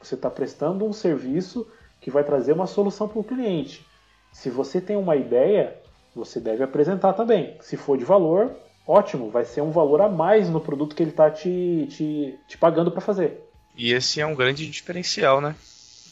Você 0.00 0.14
está 0.14 0.30
prestando 0.30 0.84
um 0.84 0.92
serviço 0.92 1.66
que 2.00 2.10
vai 2.10 2.24
trazer 2.24 2.52
uma 2.52 2.66
solução 2.66 3.08
para 3.08 3.18
o 3.18 3.24
cliente. 3.24 3.86
Se 4.32 4.48
você 4.48 4.80
tem 4.80 4.96
uma 4.96 5.16
ideia, 5.16 5.76
você 6.14 6.40
deve 6.40 6.62
apresentar 6.62 7.12
também. 7.14 7.56
Se 7.60 7.76
for 7.76 7.98
de 7.98 8.04
valor, 8.04 8.54
ótimo, 8.90 9.30
vai 9.30 9.44
ser 9.44 9.60
um 9.60 9.70
valor 9.70 10.00
a 10.00 10.08
mais 10.08 10.50
no 10.50 10.60
produto 10.60 10.96
que 10.96 11.02
ele 11.02 11.10
está 11.10 11.30
te, 11.30 11.86
te, 11.90 12.38
te 12.48 12.58
pagando 12.58 12.90
para 12.90 13.00
fazer. 13.00 13.40
E 13.76 13.92
esse 13.92 14.20
é 14.20 14.26
um 14.26 14.34
grande 14.34 14.68
diferencial, 14.68 15.40
né? 15.40 15.54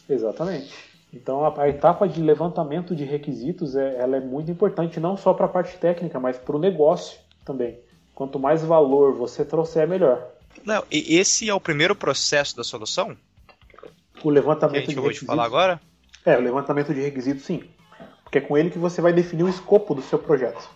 Exatamente. 0.09 0.73
Então 1.13 1.45
a, 1.45 1.63
a 1.63 1.69
etapa 1.69 2.07
de 2.07 2.21
levantamento 2.21 2.95
de 2.95 3.05
requisitos 3.05 3.75
é, 3.75 3.97
ela 3.99 4.17
é 4.17 4.21
muito 4.21 4.51
importante, 4.51 5.01
não 5.01 5.17
só 5.17 5.35
para 5.35 5.47
a 5.47 5.49
parte 5.49 5.77
técnica, 5.77 6.21
mas 6.21 6.39
para 6.39 6.55
o 6.55 6.59
negócio 6.59 7.19
também. 7.45 7.79
Quanto 8.15 8.39
mais 8.39 8.63
valor 8.63 9.15
você 9.15 9.45
trouxer, 9.45 9.89
melhor. 9.89 10.25
Não, 10.65 10.85
e 10.91 11.17
esse 11.17 11.49
é 11.49 11.55
o 11.55 11.61
primeiro 11.61 11.95
processo 11.95 12.57
da 12.57 12.65
solução? 12.65 13.17
O 14.23 14.31
levantamento 14.31 14.85
que 14.85 14.91
a 14.91 14.95
gente 14.95 14.95
de 14.95 15.01
requisitos. 15.01 15.27
falar 15.27 15.45
agora? 15.45 15.81
É, 16.25 16.37
o 16.37 16.41
levantamento 16.41 16.93
de 16.93 17.01
requisitos, 17.01 17.45
sim. 17.45 17.63
Porque 18.23 18.39
é 18.39 18.41
com 18.41 18.59
ele 18.59 18.71
que 18.71 18.79
você 18.79 19.01
vai 19.01 19.13
definir 19.13 19.45
o 19.45 19.49
escopo 19.49 19.95
do 19.95 20.03
seu 20.03 20.19
projeto. 20.19 20.69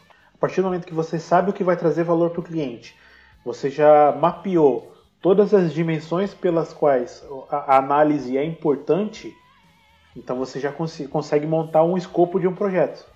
Partir 0.43 0.61
do 0.61 0.65
momento 0.65 0.89
que 0.89 0.93
você 0.93 1.21
sabe 1.21 1.51
o 1.51 1.53
que 1.53 1.63
vai 1.63 1.77
trazer 1.77 2.03
valor 2.03 2.31
para 2.31 2.41
o 2.41 2.43
cliente, 2.43 2.97
você 3.45 3.71
já 3.71 4.11
mapeou 4.11 4.93
todas 5.21 5.55
as 5.55 5.73
dimensões 5.73 6.35
pelas 6.35 6.73
quais 6.73 7.25
a 7.49 7.77
análise 7.77 8.37
é 8.37 8.45
importante, 8.45 9.33
então 10.17 10.37
você 10.37 10.59
já 10.59 10.73
cons 10.73 11.01
consegue 11.09 11.47
montar 11.47 11.85
um 11.85 11.97
escopo 11.97 12.41
de 12.41 12.49
um 12.49 12.57
projeto. 12.57 13.07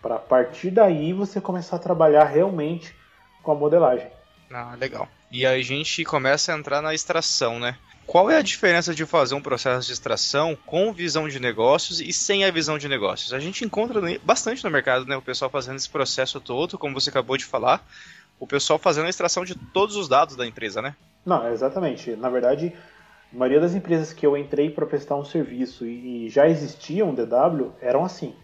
Para 0.00 0.16
partir 0.16 0.70
daí 0.70 1.12
você 1.12 1.40
começar 1.40 1.74
a 1.74 1.80
trabalhar 1.80 2.26
realmente 2.26 2.94
com 3.42 3.50
a 3.50 3.56
modelagem. 3.56 4.06
Ah, 4.48 4.76
legal. 4.78 5.08
E 5.32 5.44
a 5.44 5.60
gente 5.60 6.04
começa 6.04 6.54
a 6.54 6.56
entrar 6.56 6.80
na 6.80 6.94
extração, 6.94 7.58
né? 7.58 7.76
Qual 8.08 8.30
é 8.30 8.38
a 8.38 8.42
diferença 8.42 8.94
de 8.94 9.04
fazer 9.04 9.34
um 9.34 9.40
processo 9.42 9.86
de 9.86 9.92
extração 9.92 10.56
com 10.64 10.94
visão 10.94 11.28
de 11.28 11.38
negócios 11.38 12.00
e 12.00 12.10
sem 12.10 12.42
a 12.42 12.50
visão 12.50 12.78
de 12.78 12.88
negócios? 12.88 13.34
A 13.34 13.38
gente 13.38 13.66
encontra 13.66 14.00
bastante 14.24 14.64
no 14.64 14.70
mercado, 14.70 15.04
né? 15.04 15.14
O 15.14 15.20
pessoal 15.20 15.50
fazendo 15.50 15.76
esse 15.76 15.90
processo 15.90 16.40
todo, 16.40 16.78
como 16.78 16.98
você 16.98 17.10
acabou 17.10 17.36
de 17.36 17.44
falar, 17.44 17.86
o 18.40 18.46
pessoal 18.46 18.78
fazendo 18.78 19.04
a 19.04 19.10
extração 19.10 19.44
de 19.44 19.54
todos 19.54 19.94
os 19.94 20.08
dados 20.08 20.36
da 20.36 20.46
empresa, 20.46 20.80
né? 20.80 20.96
Não, 21.22 21.52
exatamente. 21.52 22.16
Na 22.16 22.30
verdade, 22.30 22.72
a 23.30 23.36
maioria 23.36 23.60
das 23.60 23.74
empresas 23.74 24.10
que 24.10 24.24
eu 24.24 24.38
entrei 24.38 24.70
para 24.70 24.86
prestar 24.86 25.16
um 25.16 25.24
serviço 25.24 25.84
e 25.84 26.30
já 26.30 26.48
existia 26.48 27.04
um 27.04 27.14
DW 27.14 27.72
eram 27.78 28.06
assim. 28.06 28.34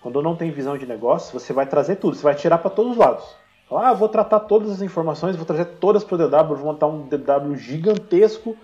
Quando 0.00 0.20
não 0.20 0.34
tem 0.34 0.50
visão 0.50 0.76
de 0.76 0.86
negócio, 0.86 1.38
você 1.38 1.52
vai 1.52 1.66
trazer 1.66 1.96
tudo, 1.96 2.16
você 2.16 2.22
vai 2.24 2.34
tirar 2.34 2.58
para 2.58 2.70
todos 2.70 2.92
os 2.92 2.98
lados. 2.98 3.24
Ah, 3.70 3.92
vou 3.92 4.08
tratar 4.08 4.40
todas 4.40 4.72
as 4.72 4.82
informações, 4.82 5.36
vou 5.36 5.46
trazer 5.46 5.66
todas 5.78 6.02
para 6.02 6.16
o 6.16 6.18
DW, 6.18 6.56
vou 6.56 6.72
montar 6.72 6.88
um 6.88 7.06
DW 7.06 7.54
gigantesco 7.54 8.56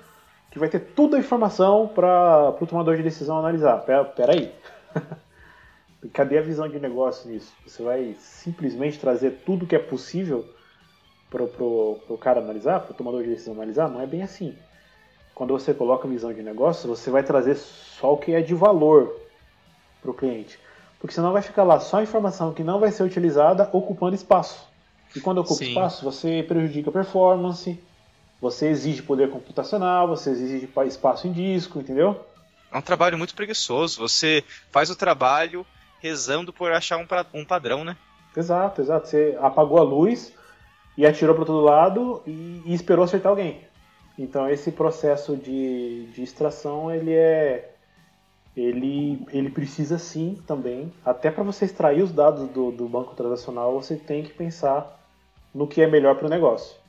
que 0.54 0.58
vai 0.60 0.68
ter 0.68 0.78
toda 0.78 1.16
a 1.16 1.20
informação 1.20 1.88
para 1.88 2.54
o 2.60 2.66
tomador 2.66 2.96
de 2.96 3.02
decisão 3.02 3.36
analisar. 3.36 3.76
Pera, 3.78 4.04
pera 4.04 4.32
aí. 4.34 4.54
Cadê 6.14 6.38
a 6.38 6.42
visão 6.42 6.68
de 6.68 6.78
negócio 6.78 7.28
nisso? 7.28 7.52
Você 7.66 7.82
vai 7.82 8.14
simplesmente 8.20 9.00
trazer 9.00 9.42
tudo 9.44 9.66
que 9.66 9.74
é 9.74 9.80
possível 9.80 10.44
para 11.28 11.42
o 11.42 12.18
cara 12.20 12.38
analisar, 12.38 12.78
para 12.78 12.92
o 12.92 12.94
tomador 12.94 13.24
de 13.24 13.30
decisão 13.30 13.54
analisar? 13.54 13.88
Não 13.88 14.00
é 14.00 14.06
bem 14.06 14.22
assim. 14.22 14.54
Quando 15.34 15.52
você 15.58 15.74
coloca 15.74 16.06
visão 16.06 16.32
de 16.32 16.40
negócio, 16.40 16.88
você 16.88 17.10
vai 17.10 17.24
trazer 17.24 17.56
só 17.56 18.12
o 18.12 18.16
que 18.16 18.32
é 18.32 18.40
de 18.40 18.54
valor 18.54 19.12
para 20.00 20.12
o 20.12 20.14
cliente. 20.14 20.60
Porque 21.00 21.16
senão 21.16 21.32
vai 21.32 21.42
ficar 21.42 21.64
lá 21.64 21.80
só 21.80 22.00
informação 22.00 22.54
que 22.54 22.62
não 22.62 22.78
vai 22.78 22.92
ser 22.92 23.02
utilizada 23.02 23.68
ocupando 23.72 24.14
espaço. 24.14 24.68
E 25.16 25.20
quando 25.20 25.38
ocupa 25.38 25.64
Sim. 25.64 25.70
espaço, 25.70 26.04
você 26.04 26.44
prejudica 26.46 26.90
a 26.90 26.92
performance, 26.92 27.76
você 28.44 28.68
exige 28.68 29.00
poder 29.00 29.30
computacional, 29.30 30.06
você 30.06 30.28
exige 30.28 30.68
espaço 30.86 31.26
em 31.26 31.32
disco, 31.32 31.80
entendeu? 31.80 32.26
É 32.70 32.76
um 32.76 32.82
trabalho 32.82 33.16
muito 33.16 33.34
preguiçoso. 33.34 33.98
Você 34.02 34.44
faz 34.70 34.90
o 34.90 34.96
trabalho 34.96 35.64
rezando 35.98 36.52
por 36.52 36.70
achar 36.70 36.98
um, 36.98 37.06
pra, 37.06 37.24
um 37.32 37.42
padrão, 37.42 37.84
né? 37.84 37.96
Exato, 38.36 38.82
exato. 38.82 39.08
Você 39.08 39.34
apagou 39.40 39.78
a 39.78 39.82
luz 39.82 40.30
e 40.94 41.06
atirou 41.06 41.34
para 41.34 41.46
todo 41.46 41.64
lado 41.64 42.22
e, 42.26 42.60
e, 42.66 42.74
esperou 42.74 43.06
acertar 43.06 43.30
alguém. 43.30 43.62
Então 44.18 44.46
esse 44.46 44.70
processo 44.70 45.34
de, 45.38 46.04
de 46.12 46.22
extração 46.22 46.94
ele 46.94 47.14
é 47.14 47.72
ele, 48.54 49.26
ele 49.32 49.48
precisa 49.48 49.98
sim 49.98 50.38
também, 50.46 50.92
até 51.02 51.30
para 51.30 51.42
você 51.42 51.64
extrair 51.64 52.02
os 52.02 52.12
dados 52.12 52.48
do, 52.50 52.70
do 52.70 52.88
banco 52.88 53.14
transacional, 53.14 53.72
você 53.72 53.96
tem 53.96 54.22
que 54.22 54.32
pensar 54.32 55.00
no 55.52 55.66
que 55.66 55.80
é 55.80 55.88
melhor 55.88 56.14
para 56.16 56.26
o 56.26 56.30
negócio. 56.30 56.83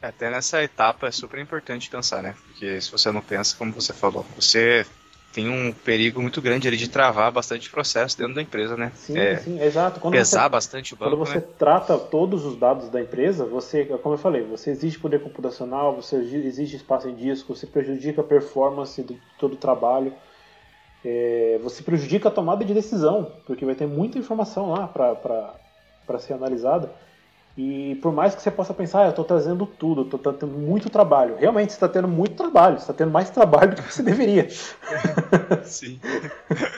Até 0.00 0.30
nessa 0.30 0.62
etapa 0.62 1.08
é 1.08 1.10
super 1.10 1.38
importante 1.38 1.90
pensar, 1.90 2.22
né? 2.22 2.34
Porque 2.46 2.80
se 2.80 2.90
você 2.90 3.10
não 3.10 3.20
pensa, 3.20 3.56
como 3.56 3.72
você 3.72 3.92
falou, 3.92 4.24
você 4.36 4.86
tem 5.32 5.48
um 5.48 5.72
perigo 5.72 6.20
muito 6.20 6.42
grande 6.42 6.66
ali 6.66 6.76
de 6.76 6.88
travar 6.88 7.30
bastante 7.30 7.70
processo 7.70 8.18
dentro 8.18 8.34
da 8.34 8.42
empresa, 8.42 8.76
né? 8.76 8.92
Sim, 8.94 9.18
é, 9.18 9.36
sim, 9.36 9.60
exato. 9.60 10.00
Quando 10.00 10.14
pesar 10.14 10.44
você, 10.44 10.48
bastante 10.48 10.94
o 10.94 10.96
banco, 10.96 11.16
Quando 11.16 11.26
você 11.26 11.38
né? 11.38 11.44
trata 11.58 11.98
todos 11.98 12.44
os 12.44 12.56
dados 12.56 12.88
da 12.88 13.00
empresa, 13.00 13.44
você, 13.44 13.84
como 13.84 14.14
eu 14.14 14.18
falei, 14.18 14.42
você 14.42 14.70
exige 14.70 14.98
poder 14.98 15.22
computacional, 15.22 15.94
você 15.94 16.16
exige 16.16 16.76
espaço 16.76 17.08
em 17.08 17.14
disco, 17.14 17.54
você 17.54 17.66
prejudica 17.66 18.20
a 18.20 18.24
performance 18.24 19.02
de 19.02 19.20
todo 19.38 19.54
o 19.54 19.56
trabalho, 19.56 20.12
é, 21.04 21.58
você 21.62 21.82
prejudica 21.82 22.28
a 22.28 22.32
tomada 22.32 22.64
de 22.64 22.74
decisão, 22.74 23.32
porque 23.46 23.64
vai 23.64 23.74
ter 23.74 23.86
muita 23.86 24.18
informação 24.18 24.70
lá 24.70 24.88
para 24.88 26.18
ser 26.18 26.32
analisada. 26.32 26.92
E 27.56 27.96
por 27.96 28.12
mais 28.12 28.34
que 28.34 28.40
você 28.40 28.50
possa 28.50 28.72
pensar, 28.72 29.02
ah, 29.02 29.06
eu 29.06 29.10
estou 29.10 29.24
trazendo 29.24 29.66
tudo, 29.66 30.02
estou 30.02 30.32
tendo 30.32 30.52
muito 30.52 30.88
trabalho. 30.88 31.36
Realmente, 31.36 31.72
você 31.72 31.76
está 31.76 31.88
tendo 31.88 32.08
muito 32.08 32.34
trabalho, 32.34 32.76
você 32.76 32.84
está 32.84 32.94
tendo 32.94 33.10
mais 33.10 33.28
trabalho 33.30 33.74
do 33.74 33.82
que 33.82 33.92
você 33.92 34.02
deveria. 34.04 34.48
Sim. 35.64 36.00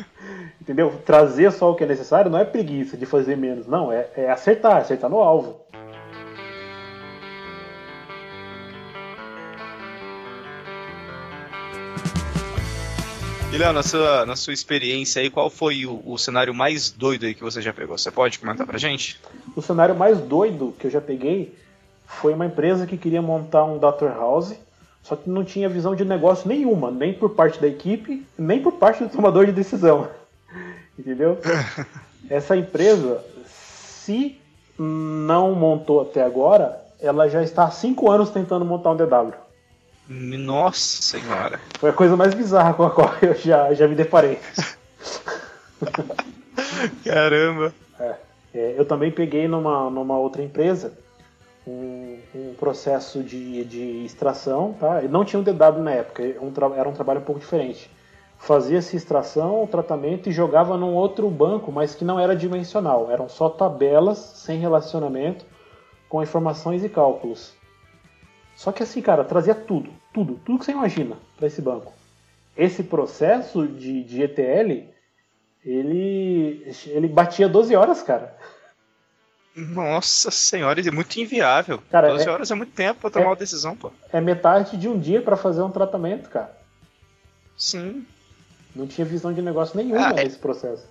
Entendeu? 0.60 0.92
Trazer 1.04 1.50
só 1.52 1.70
o 1.70 1.74
que 1.74 1.84
é 1.84 1.86
necessário 1.86 2.30
não 2.30 2.38
é 2.38 2.44
preguiça 2.44 2.96
de 2.96 3.04
fazer 3.04 3.36
menos, 3.36 3.66
não, 3.66 3.92
é, 3.92 4.08
é 4.16 4.30
acertar, 4.30 4.76
acertar 4.76 5.10
no 5.10 5.18
alvo. 5.18 5.60
E 13.52 13.58
Léo, 13.58 13.70
na 13.70 13.82
sua, 13.82 14.24
na 14.24 14.34
sua 14.34 14.54
experiência 14.54 15.20
aí, 15.20 15.28
qual 15.28 15.50
foi 15.50 15.84
o, 15.84 16.00
o, 16.06 16.16
cenário 16.16 16.54
mais 16.54 16.90
doido 16.90 17.26
aí 17.26 17.34
que 17.34 17.42
você 17.42 17.60
já 17.60 17.70
pegou? 17.70 17.98
Você 17.98 18.10
pode 18.10 18.38
comentar 18.38 18.66
pra 18.66 18.78
gente? 18.78 19.20
O 19.54 19.60
cenário 19.60 19.94
mais 19.94 20.18
doido 20.18 20.74
que 20.78 20.86
eu 20.86 20.90
já 20.90 21.02
peguei 21.02 21.54
foi 22.06 22.32
uma 22.32 22.46
empresa 22.46 22.86
que 22.86 22.96
queria 22.96 23.20
montar 23.20 23.64
um 23.64 23.76
data 23.76 24.08
house, 24.08 24.54
só 25.02 25.16
que 25.16 25.28
não 25.28 25.44
tinha 25.44 25.68
visão 25.68 25.94
de 25.94 26.02
negócio 26.02 26.48
nenhuma, 26.48 26.90
nem 26.90 27.12
por 27.12 27.34
parte 27.34 27.60
da 27.60 27.68
equipe, 27.68 28.26
nem 28.38 28.62
por 28.62 28.72
parte 28.72 29.04
do 29.04 29.10
tomador 29.10 29.44
de 29.44 29.52
decisão. 29.52 30.08
Entendeu? 30.98 31.38
Essa 32.30 32.56
empresa, 32.56 33.22
se 33.46 34.40
não 34.78 35.54
montou 35.54 36.00
até 36.00 36.22
agora, 36.22 36.80
ela 36.98 37.28
já 37.28 37.42
está 37.42 37.64
há 37.64 37.70
cinco 37.70 38.10
anos 38.10 38.30
tentando 38.30 38.64
montar 38.64 38.92
um 38.92 38.96
DW. 38.96 39.41
Nossa 40.08 41.02
senhora. 41.02 41.60
Foi 41.78 41.90
a 41.90 41.92
coisa 41.92 42.16
mais 42.16 42.34
bizarra 42.34 42.74
com 42.74 42.84
a 42.84 42.90
qual 42.90 43.14
eu 43.22 43.34
já, 43.34 43.72
já 43.72 43.86
me 43.86 43.94
deparei. 43.94 44.38
Caramba. 47.04 47.72
É, 47.98 48.16
é, 48.54 48.74
eu 48.76 48.84
também 48.84 49.10
peguei 49.10 49.46
numa, 49.46 49.88
numa 49.90 50.18
outra 50.18 50.42
empresa 50.42 50.92
um, 51.66 52.18
um 52.34 52.54
processo 52.54 53.22
de, 53.22 53.64
de 53.64 54.04
extração, 54.04 54.74
tá? 54.78 55.00
não 55.02 55.24
tinha 55.24 55.40
um 55.40 55.42
DW 55.42 55.82
na 55.82 55.92
época, 55.92 56.22
um 56.40 56.52
era 56.74 56.88
um 56.88 56.92
trabalho 56.92 57.20
um 57.20 57.24
pouco 57.24 57.40
diferente. 57.40 57.90
fazia-se 58.38 58.96
extração, 58.96 59.66
tratamento 59.66 60.28
e 60.28 60.32
jogava 60.32 60.76
num 60.76 60.94
outro 60.94 61.30
banco, 61.30 61.70
mas 61.70 61.94
que 61.94 62.04
não 62.04 62.18
era 62.18 62.34
dimensional. 62.34 63.10
Eram 63.10 63.28
só 63.28 63.48
tabelas 63.48 64.18
sem 64.18 64.58
relacionamento 64.58 65.44
com 66.08 66.22
informações 66.22 66.84
e 66.84 66.88
cálculos. 66.88 67.54
Só 68.62 68.70
que 68.70 68.84
assim, 68.84 69.02
cara, 69.02 69.24
trazia 69.24 69.56
tudo, 69.56 69.92
tudo, 70.14 70.40
tudo 70.44 70.60
que 70.60 70.64
você 70.64 70.70
imagina 70.70 71.16
para 71.36 71.48
esse 71.48 71.60
banco. 71.60 71.92
Esse 72.56 72.84
processo 72.84 73.66
de, 73.66 74.04
de 74.04 74.22
ETL, 74.22 74.86
ele, 75.64 76.72
ele 76.86 77.08
batia 77.08 77.48
12 77.48 77.74
horas, 77.74 78.04
cara. 78.04 78.38
Nossa 79.56 80.30
senhora, 80.30 80.80
é 80.80 80.90
muito 80.92 81.16
inviável. 81.18 81.82
Cara, 81.90 82.10
12 82.10 82.24
é- 82.24 82.30
horas 82.30 82.50
é 82.52 82.54
muito 82.54 82.72
tempo 82.72 83.00
pra 83.00 83.10
tomar 83.10 83.24
é- 83.24 83.28
uma 83.30 83.34
decisão, 83.36 83.76
pô. 83.76 83.90
É 84.12 84.20
metade 84.20 84.76
de 84.76 84.88
um 84.88 84.96
dia 84.96 85.20
para 85.20 85.36
fazer 85.36 85.62
um 85.62 85.70
tratamento, 85.72 86.30
cara. 86.30 86.56
Sim. 87.56 88.06
Não 88.76 88.86
tinha 88.86 89.04
visão 89.04 89.32
de 89.32 89.42
negócio 89.42 89.76
nenhuma 89.76 90.06
Ah, 90.06 90.10
é- 90.10 90.22
nesse 90.22 90.38
processo. 90.38 90.86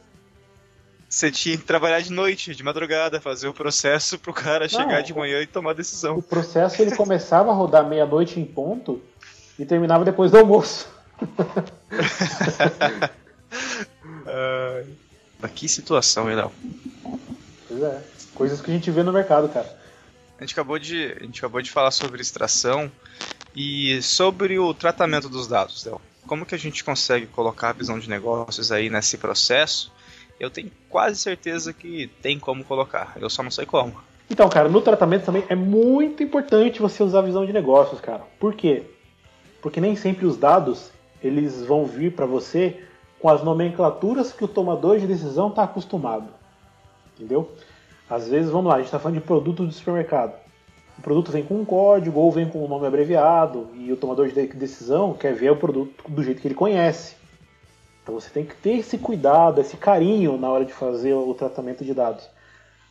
Você 1.12 1.30
tinha 1.30 1.58
que 1.58 1.66
trabalhar 1.66 2.00
de 2.00 2.10
noite, 2.10 2.56
de 2.56 2.64
madrugada, 2.64 3.20
fazer 3.20 3.50
o 3.50 3.54
processo 3.54 4.18
pro 4.18 4.34
cara 4.34 4.70
chegar 4.70 5.02
de 5.02 5.14
manhã 5.14 5.42
e 5.42 5.46
tomar 5.46 5.72
a 5.72 5.74
O 5.74 5.76
decisão. 5.76 6.22
processo 6.22 6.82
ele 6.82 6.96
começava 6.96 7.52
a 7.52 7.54
rodar 7.54 7.86
meia-noite 7.86 8.40
em 8.40 8.46
ponto 8.46 9.02
e 9.60 9.66
terminava 9.66 10.06
depois 10.06 10.32
do 10.32 10.38
almoço. 10.38 10.88
Mas 15.38 15.52
que 15.52 15.68
situação, 15.68 16.30
hein, 16.30 16.38
Léo? 16.38 16.52
Pois 17.68 17.84
é. 17.84 18.02
Coisas 18.34 18.62
que 18.62 18.72
a 18.72 18.74
gente 18.74 18.90
vê 18.90 19.04
no 19.04 19.12
mercado, 19.12 19.50
cara. 19.50 19.68
A 20.38 20.44
gente 20.44 20.54
acabou 20.54 20.80
de, 20.80 21.14
a 21.20 21.24
gente 21.26 21.40
acabou 21.40 21.62
de 21.62 21.70
falar 21.70 21.92
sobre 21.92 22.22
extração 22.22 22.90
e 23.54 24.02
sobre 24.02 24.58
o 24.58 24.74
tratamento 24.74 25.28
dos 25.28 25.46
dados, 25.46 25.84
Léo. 25.84 26.00
Como 26.26 26.46
que 26.46 26.56
a 26.56 26.58
gente 26.58 26.86
consegue 26.86 27.26
colocar 27.28 27.70
a 27.70 27.74
visão 27.74 28.00
de 28.00 28.10
negócios 28.10 28.72
aí 28.72 28.90
nesse 28.90 29.18
processo? 29.18 29.92
Eu 30.42 30.50
tenho 30.50 30.72
quase 30.90 31.18
certeza 31.18 31.72
que 31.72 32.08
tem 32.20 32.40
como 32.40 32.64
colocar, 32.64 33.16
eu 33.22 33.30
só 33.30 33.44
não 33.44 33.52
sei 33.52 33.64
como. 33.64 33.94
Então, 34.28 34.50
cara, 34.50 34.68
no 34.68 34.82
tratamento 34.82 35.24
também 35.24 35.44
é 35.48 35.54
muito 35.54 36.24
importante 36.24 36.82
você 36.82 37.04
usar 37.04 37.20
a 37.20 37.22
visão 37.22 37.46
de 37.46 37.54
negócios, 37.54 38.02
cara. 38.02 38.24
Por 38.40 38.56
quê? 38.56 38.82
Porque 39.62 39.80
nem 39.80 39.96
sempre 39.96 40.26
os 40.26 40.36
dados 40.36 40.90
eles 41.22 41.64
vão 41.64 41.86
vir 41.86 42.14
para 42.16 42.26
você 42.26 42.84
com 43.20 43.30
as 43.30 43.44
nomenclaturas 43.44 44.34
que 44.34 44.44
o 44.44 44.48
tomador 44.48 44.98
de 44.98 45.06
decisão 45.06 45.50
está 45.50 45.62
acostumado. 45.62 46.26
Entendeu? 47.14 47.52
Às 48.10 48.28
vezes, 48.28 48.50
vamos 48.50 48.68
lá, 48.68 48.76
a 48.76 48.78
gente 48.80 48.88
está 48.88 48.98
falando 48.98 49.20
de 49.20 49.24
produto 49.24 49.68
de 49.68 49.76
supermercado. 49.76 50.34
O 50.98 51.04
produto 51.04 51.32
vem 51.32 51.44
com 51.44 51.62
um 51.62 51.66
código 51.66 52.20
ou 52.20 52.32
vem 52.32 52.50
com 52.50 52.66
um 52.66 52.68
nome 52.68 52.88
abreviado 52.88 53.68
e 53.76 53.94
o 53.94 53.96
tomador 53.96 54.28
de 54.28 54.48
decisão 54.48 55.14
quer 55.14 55.36
ver 55.36 55.52
o 55.52 55.56
produto 55.56 56.04
do 56.10 56.24
jeito 56.24 56.42
que 56.42 56.48
ele 56.48 56.56
conhece. 56.56 57.21
Então 58.04 58.16
você 58.16 58.30
tem 58.30 58.44
que 58.46 58.56
ter 58.56 58.78
esse 58.78 58.98
cuidado, 58.98 59.62
esse 59.62 59.78
carinho 59.78 60.38
na 60.38 60.50
hora 60.50 60.66
de 60.66 60.74
fazer 60.74 61.14
o 61.14 61.34
tratamento 61.34 61.84
de 61.86 61.94
dados. 61.94 62.28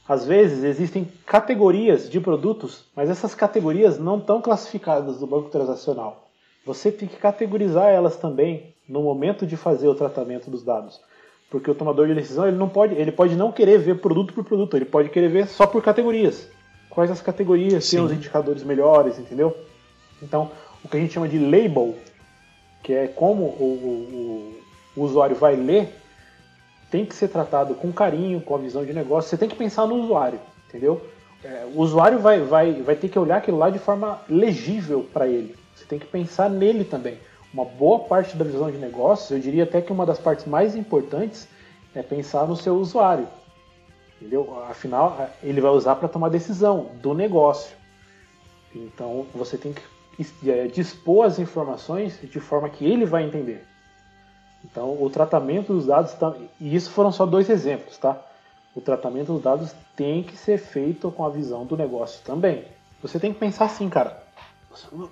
Às 0.09 0.25
vezes 0.25 0.64
existem 0.64 1.07
categorias 1.26 2.09
de 2.11 2.21
produtos, 2.21 2.85
mas 2.97 3.09
essas 3.11 3.35
categorias 3.35 3.99
não 3.99 4.19
estão 4.19 4.40
classificadas 4.40 5.21
no 5.21 5.26
banco 5.26 5.50
transacional. 5.50 6.29
Você 6.67 6.90
tem 6.93 7.09
que 7.09 7.17
categorizar 7.17 7.87
elas 7.88 8.17
também 8.17 8.75
no 8.88 9.02
momento 9.02 9.47
de 9.47 9.57
fazer 9.57 9.88
o 9.88 9.95
tratamento 9.95 10.50
dos 10.50 10.62
dados. 10.62 11.00
Porque 11.49 11.71
o 11.71 11.75
tomador 11.75 12.07
de 12.07 12.14
decisão 12.14 12.47
ele 12.47 12.57
não 12.57 12.69
pode, 12.69 12.95
ele 12.95 13.11
pode 13.12 13.35
não 13.35 13.50
querer 13.50 13.79
ver 13.79 13.99
produto 14.00 14.33
por 14.33 14.45
produto, 14.45 14.76
ele 14.76 14.85
pode 14.85 15.09
querer 15.11 15.29
ver 15.29 15.47
só 15.49 15.67
por 15.67 15.83
categorias. 15.83 16.49
Quais 16.88 17.11
as 17.11 17.21
categorias 17.21 17.88
têm 17.88 18.00
os 18.00 18.12
indicadores 18.12 18.62
melhores, 18.64 19.19
entendeu? 19.19 19.57
Então, 20.23 20.50
o 20.85 20.88
que 20.88 20.97
a 20.97 21.00
gente 21.00 21.12
chama 21.12 21.29
de 21.29 21.38
label, 21.38 21.95
que 22.83 22.93
é 22.93 23.07
como 23.09 23.45
o, 23.45 23.64
o- 23.64 24.17
o 24.17 24.60
usuário 24.97 25.37
vai 25.37 25.56
ler, 25.56 25.94
tem 26.90 27.05
que 27.05 27.14
ser 27.14 27.29
tratado 27.29 27.74
com 27.74 27.92
carinho, 27.92 28.40
com 28.40 28.55
a 28.55 28.59
visão 28.59 28.85
de 28.85 28.92
negócio. 28.92 29.31
Você 29.31 29.37
tem 29.37 29.48
que 29.48 29.57
pensar 29.57 29.87
no 29.87 29.94
usuário, 29.96 30.40
entendeu? 30.68 31.00
É, 31.44 31.66
o 31.74 31.81
usuário 31.81 32.18
vai, 32.18 32.40
vai, 32.40 32.72
vai 32.83 32.96
ter 32.96 33.09
que 33.09 33.18
olhar 33.18 33.37
aquilo 33.37 33.57
lá 33.59 33.70
de 33.70 33.79
forma 33.79 34.20
legível 34.29 35.09
para 35.12 35.26
ele. 35.26 35.55
Você 35.74 35.85
tem 35.85 35.98
que 35.98 36.07
pensar 36.07 36.50
nele 36.50 36.85
também. 36.85 37.16
Uma 37.55 37.64
boa 37.64 38.00
parte 38.00 38.37
da 38.37 38.44
visão 38.44 38.70
de 38.70 38.76
negócios, 38.79 39.31
eu 39.31 39.38
diria 39.38 39.64
até 39.64 39.81
que 39.81 39.92
uma 39.92 40.05
das 40.05 40.18
partes 40.18 40.46
mais 40.46 40.76
importantes 40.76 41.48
é 41.94 42.03
pensar 42.03 42.46
no 42.46 42.57
seu 42.57 42.74
usuário. 42.76 43.26
Entendeu? 44.20 44.62
Afinal, 44.68 45.16
a- 45.18 45.31
ele 45.42 45.61
vai 45.61 45.70
usar 45.70 45.96
para 45.96 46.09
tomar 46.09 46.29
decisão 46.29 46.90
do 47.00 47.14
negócio. 47.14 47.74
Então, 48.74 49.26
você 49.35 49.57
tem 49.57 49.72
que 49.72 49.83
é, 50.48 50.66
dispor 50.66 51.24
as 51.24 51.38
informações 51.38 52.18
de 52.22 52.38
forma 52.38 52.68
que 52.68 52.85
ele 52.85 53.07
vai 53.07 53.24
entender. 53.24 53.64
Então, 54.64 55.03
o 55.03 55.09
tratamento 55.09 55.73
dos 55.73 55.87
dados, 55.87 56.14
e 56.61 56.75
isso 56.75 56.90
foram 56.90 57.11
só 57.11 57.25
dois 57.25 57.49
exemplos, 57.49 57.96
tá? 57.96 58.20
O 58.75 58.81
tratamento 58.81 59.33
dos 59.33 59.42
dados 59.42 59.73
tem 59.96 60.23
que 60.23 60.37
ser 60.37 60.59
feito 60.59 61.11
com 61.11 61.25
a 61.25 61.31
visão 61.31 61.64
do 61.64 61.77
negócio 61.77 62.20
também. 62.25 62.64
Você 63.03 63.18
tem 63.18 63.33
que 63.33 63.38
pensar 63.40 63.64
assim, 63.64 63.88
cara. 63.88 64.23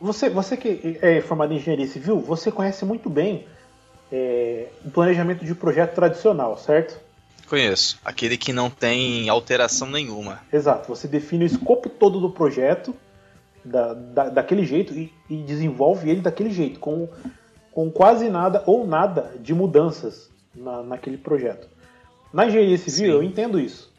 Você, 0.00 0.28
você 0.30 0.56
que 0.56 0.98
é 1.02 1.20
formado 1.20 1.52
em 1.52 1.56
engenharia 1.56 1.86
civil, 1.86 2.20
você 2.20 2.52
conhece 2.52 2.84
muito 2.84 3.10
bem 3.10 3.46
é, 4.12 4.68
o 4.84 4.90
planejamento 4.90 5.44
de 5.44 5.54
projeto 5.54 5.94
tradicional, 5.94 6.56
certo? 6.56 6.96
Conheço. 7.48 7.98
Aquele 8.04 8.36
que 8.36 8.52
não 8.52 8.70
tem 8.70 9.28
alteração 9.28 9.88
nenhuma. 9.90 10.40
Exato. 10.52 10.86
Você 10.88 11.08
define 11.08 11.44
o 11.44 11.46
escopo 11.46 11.88
todo 11.88 12.20
do 12.20 12.30
projeto 12.30 12.94
da, 13.64 13.94
da- 13.94 14.28
daquele 14.28 14.64
jeito 14.64 14.94
e, 14.94 15.12
e 15.28 15.38
desenvolve 15.42 16.08
ele 16.08 16.20
daquele 16.20 16.50
jeito, 16.50 16.78
com, 16.78 17.08
com 17.78 17.92
quase 17.92 18.28
nada 18.28 18.64
ou 18.66 18.84
nada 18.84 19.34
de 19.38 19.54
mudanças 19.54 20.28
na, 20.52 20.82
naquele 20.82 21.16
projeto. 21.16 21.68
Na 22.32 22.44
engenharia 22.44 22.76
civil, 22.76 23.12
Sim. 23.12 23.16
eu 23.18 23.22
entendo 23.22 23.60
isso. 23.60 23.94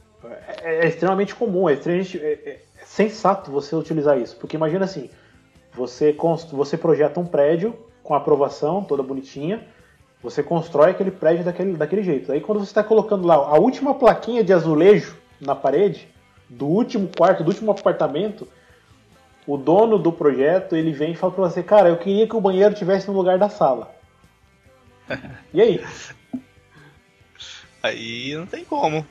É, 0.61 0.83
é 0.83 0.87
extremamente 0.89 1.33
comum, 1.33 1.69
é, 1.69 1.75
extremamente, 1.75 2.19
é, 2.19 2.33
é- 2.33 2.59
é 2.81 2.85
sensato 2.85 3.49
você 3.49 3.73
utilizar 3.77 4.19
isso. 4.19 4.35
Porque 4.35 4.57
imagina 4.57 4.83
assim, 4.83 5.09
você, 5.73 6.11
const- 6.11 6.51
você 6.51 6.77
projeta 6.77 7.21
um 7.21 7.25
prédio 7.25 7.73
com 8.03 8.13
aprovação 8.13 8.83
toda 8.83 9.01
bonitinha, 9.01 9.65
você 10.21 10.43
constrói 10.43 10.91
aquele 10.91 11.11
prédio 11.11 11.45
daquele, 11.45 11.77
daquele 11.77 12.03
jeito. 12.03 12.33
Aí 12.33 12.41
quando 12.41 12.59
você 12.59 12.71
está 12.71 12.83
colocando 12.83 13.25
lá 13.25 13.35
a 13.35 13.57
última 13.57 13.93
plaquinha 13.95 14.43
de 14.43 14.51
azulejo 14.51 15.15
na 15.39 15.55
parede, 15.55 16.05
do 16.49 16.65
último 16.65 17.09
quarto, 17.17 17.45
do 17.45 17.47
último 17.49 17.71
apartamento, 17.71 18.45
o 19.49 19.57
dono 19.57 19.97
do 19.97 20.11
projeto 20.11 20.75
ele 20.75 20.91
vem 20.91 21.13
e 21.13 21.15
fala 21.15 21.33
para 21.33 21.49
você, 21.49 21.63
cara, 21.63 21.89
eu 21.89 21.97
queria 21.97 22.27
que 22.27 22.35
o 22.35 22.41
banheiro 22.41 22.75
tivesse 22.75 23.07
no 23.07 23.17
lugar 23.17 23.39
da 23.39 23.49
sala. 23.49 23.91
E 25.51 25.59
aí? 25.59 25.83
Aí 27.81 28.35
não 28.35 28.45
tem 28.45 28.63
como. 28.63 29.03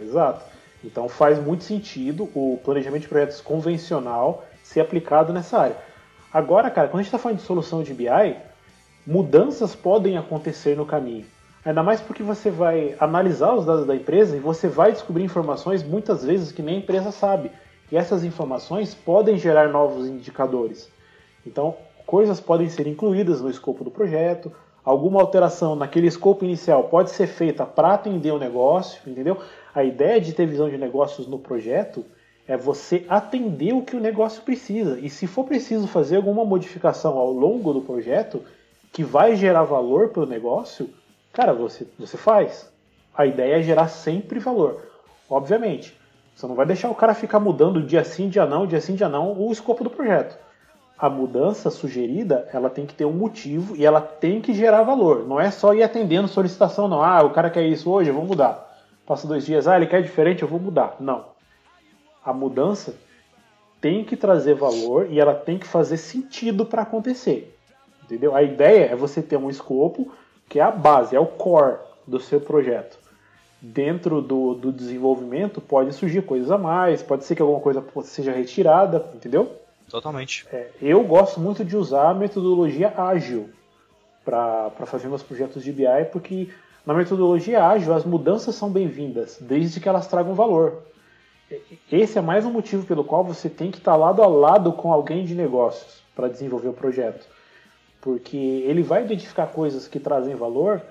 Exato. 0.00 0.42
Então 0.82 1.06
faz 1.06 1.38
muito 1.38 1.64
sentido 1.64 2.30
o 2.34 2.58
planejamento 2.64 3.02
de 3.02 3.08
projetos 3.08 3.42
convencional 3.42 4.46
ser 4.62 4.80
aplicado 4.80 5.34
nessa 5.34 5.58
área. 5.58 5.76
Agora, 6.32 6.70
cara, 6.70 6.88
quando 6.88 7.00
a 7.00 7.02
gente 7.02 7.08
está 7.08 7.18
falando 7.18 7.36
de 7.36 7.44
solução 7.44 7.82
de 7.82 7.92
BI, 7.92 8.36
mudanças 9.06 9.74
podem 9.74 10.16
acontecer 10.16 10.78
no 10.78 10.86
caminho. 10.86 11.26
Ainda 11.62 11.82
mais 11.82 12.00
porque 12.00 12.22
você 12.22 12.50
vai 12.50 12.96
analisar 12.98 13.52
os 13.52 13.66
dados 13.66 13.86
da 13.86 13.94
empresa 13.94 14.34
e 14.34 14.40
você 14.40 14.66
vai 14.66 14.92
descobrir 14.92 15.24
informações 15.24 15.82
muitas 15.82 16.24
vezes 16.24 16.52
que 16.52 16.62
nem 16.62 16.76
a 16.76 16.78
empresa 16.78 17.12
sabe. 17.12 17.50
E 17.90 17.96
essas 17.96 18.24
informações 18.24 18.94
podem 18.94 19.38
gerar 19.38 19.68
novos 19.68 20.06
indicadores. 20.06 20.90
Então, 21.46 21.76
coisas 22.06 22.40
podem 22.40 22.68
ser 22.68 22.86
incluídas 22.86 23.40
no 23.40 23.50
escopo 23.50 23.84
do 23.84 23.90
projeto, 23.90 24.52
alguma 24.84 25.20
alteração 25.20 25.76
naquele 25.76 26.06
escopo 26.06 26.44
inicial 26.44 26.84
pode 26.84 27.10
ser 27.10 27.26
feita 27.26 27.66
para 27.66 27.94
atender 27.94 28.32
o 28.32 28.38
negócio, 28.38 29.00
entendeu? 29.06 29.38
A 29.74 29.84
ideia 29.84 30.20
de 30.20 30.32
ter 30.32 30.46
visão 30.46 30.68
de 30.68 30.78
negócios 30.78 31.26
no 31.26 31.38
projeto 31.38 32.04
é 32.46 32.56
você 32.56 33.04
atender 33.08 33.74
o 33.74 33.82
que 33.82 33.94
o 33.94 34.00
negócio 34.00 34.42
precisa. 34.42 34.98
E 34.98 35.10
se 35.10 35.26
for 35.26 35.44
preciso 35.44 35.86
fazer 35.86 36.16
alguma 36.16 36.44
modificação 36.44 37.18
ao 37.18 37.30
longo 37.30 37.74
do 37.74 37.82
projeto 37.82 38.42
que 38.90 39.04
vai 39.04 39.36
gerar 39.36 39.64
valor 39.64 40.08
para 40.08 40.22
o 40.22 40.26
negócio, 40.26 40.88
cara, 41.30 41.52
você, 41.52 41.86
você 41.98 42.16
faz. 42.16 42.72
A 43.14 43.26
ideia 43.26 43.58
é 43.58 43.62
gerar 43.62 43.88
sempre 43.88 44.38
valor. 44.38 44.82
Obviamente, 45.28 45.97
você 46.38 46.46
não 46.46 46.54
vai 46.54 46.66
deixar 46.66 46.88
o 46.88 46.94
cara 46.94 47.14
ficar 47.14 47.40
mudando 47.40 47.82
dia 47.82 48.04
sim, 48.04 48.28
dia 48.28 48.46
não, 48.46 48.64
dia 48.64 48.80
sim, 48.80 48.94
dia 48.94 49.08
não, 49.08 49.32
o 49.36 49.50
escopo 49.50 49.82
do 49.82 49.90
projeto. 49.90 50.38
A 50.96 51.10
mudança 51.10 51.68
sugerida, 51.68 52.48
ela 52.52 52.70
tem 52.70 52.86
que 52.86 52.94
ter 52.94 53.04
um 53.04 53.12
motivo 53.12 53.74
e 53.74 53.84
ela 53.84 54.00
tem 54.00 54.40
que 54.40 54.54
gerar 54.54 54.84
valor. 54.84 55.26
Não 55.26 55.40
é 55.40 55.50
só 55.50 55.74
ir 55.74 55.82
atendendo 55.82 56.28
solicitação, 56.28 56.86
não. 56.86 57.02
Ah, 57.02 57.24
o 57.24 57.30
cara 57.30 57.50
quer 57.50 57.66
isso 57.66 57.90
hoje, 57.90 58.10
eu 58.10 58.14
vou 58.14 58.24
mudar. 58.24 58.72
Passa 59.04 59.26
dois 59.26 59.44
dias, 59.44 59.66
ah, 59.66 59.74
ele 59.74 59.88
quer 59.88 60.00
diferente, 60.00 60.42
eu 60.42 60.48
vou 60.48 60.60
mudar. 60.60 60.94
Não. 61.00 61.24
A 62.24 62.32
mudança 62.32 62.94
tem 63.80 64.04
que 64.04 64.16
trazer 64.16 64.54
valor 64.54 65.08
e 65.10 65.18
ela 65.18 65.34
tem 65.34 65.58
que 65.58 65.66
fazer 65.66 65.96
sentido 65.96 66.64
para 66.64 66.82
acontecer. 66.82 67.58
Entendeu? 68.04 68.36
A 68.36 68.44
ideia 68.44 68.92
é 68.92 68.94
você 68.94 69.20
ter 69.20 69.36
um 69.36 69.50
escopo 69.50 70.12
que 70.48 70.60
é 70.60 70.62
a 70.62 70.70
base, 70.70 71.16
é 71.16 71.20
o 71.20 71.26
core 71.26 71.78
do 72.06 72.20
seu 72.20 72.40
projeto. 72.40 72.96
Dentro 73.60 74.22
do, 74.22 74.54
do 74.54 74.72
desenvolvimento 74.72 75.60
pode 75.60 75.92
surgir 75.92 76.22
coisas 76.22 76.50
a 76.50 76.56
mais, 76.56 77.02
pode 77.02 77.24
ser 77.24 77.34
que 77.34 77.42
alguma 77.42 77.60
coisa 77.60 77.84
seja 78.04 78.32
retirada, 78.32 79.10
entendeu? 79.14 79.52
Totalmente. 79.88 80.46
É, 80.52 80.70
eu 80.80 81.02
gosto 81.02 81.40
muito 81.40 81.64
de 81.64 81.76
usar 81.76 82.10
a 82.10 82.14
metodologia 82.14 82.94
ágil 82.96 83.50
para 84.24 84.70
fazer 84.86 85.08
meus 85.08 85.22
projetos 85.22 85.64
de 85.64 85.72
BI, 85.72 86.04
porque 86.12 86.50
na 86.86 86.94
metodologia 86.94 87.66
ágil 87.66 87.94
as 87.94 88.04
mudanças 88.04 88.54
são 88.54 88.70
bem-vindas, 88.70 89.38
desde 89.40 89.80
que 89.80 89.88
elas 89.88 90.06
tragam 90.06 90.34
valor. 90.34 90.82
Esse 91.90 92.18
é 92.18 92.20
mais 92.20 92.44
um 92.44 92.52
motivo 92.52 92.86
pelo 92.86 93.02
qual 93.02 93.24
você 93.24 93.48
tem 93.48 93.70
que 93.70 93.78
estar 93.78 93.96
lado 93.96 94.22
a 94.22 94.26
lado 94.26 94.72
com 94.72 94.92
alguém 94.92 95.24
de 95.24 95.34
negócios 95.34 96.02
para 96.14 96.28
desenvolver 96.28 96.68
o 96.68 96.74
projeto. 96.74 97.26
Porque 98.00 98.36
ele 98.36 98.82
vai 98.82 99.04
identificar 99.04 99.46
coisas 99.46 99.88
que 99.88 99.98
trazem 99.98 100.34
valor 100.34 100.82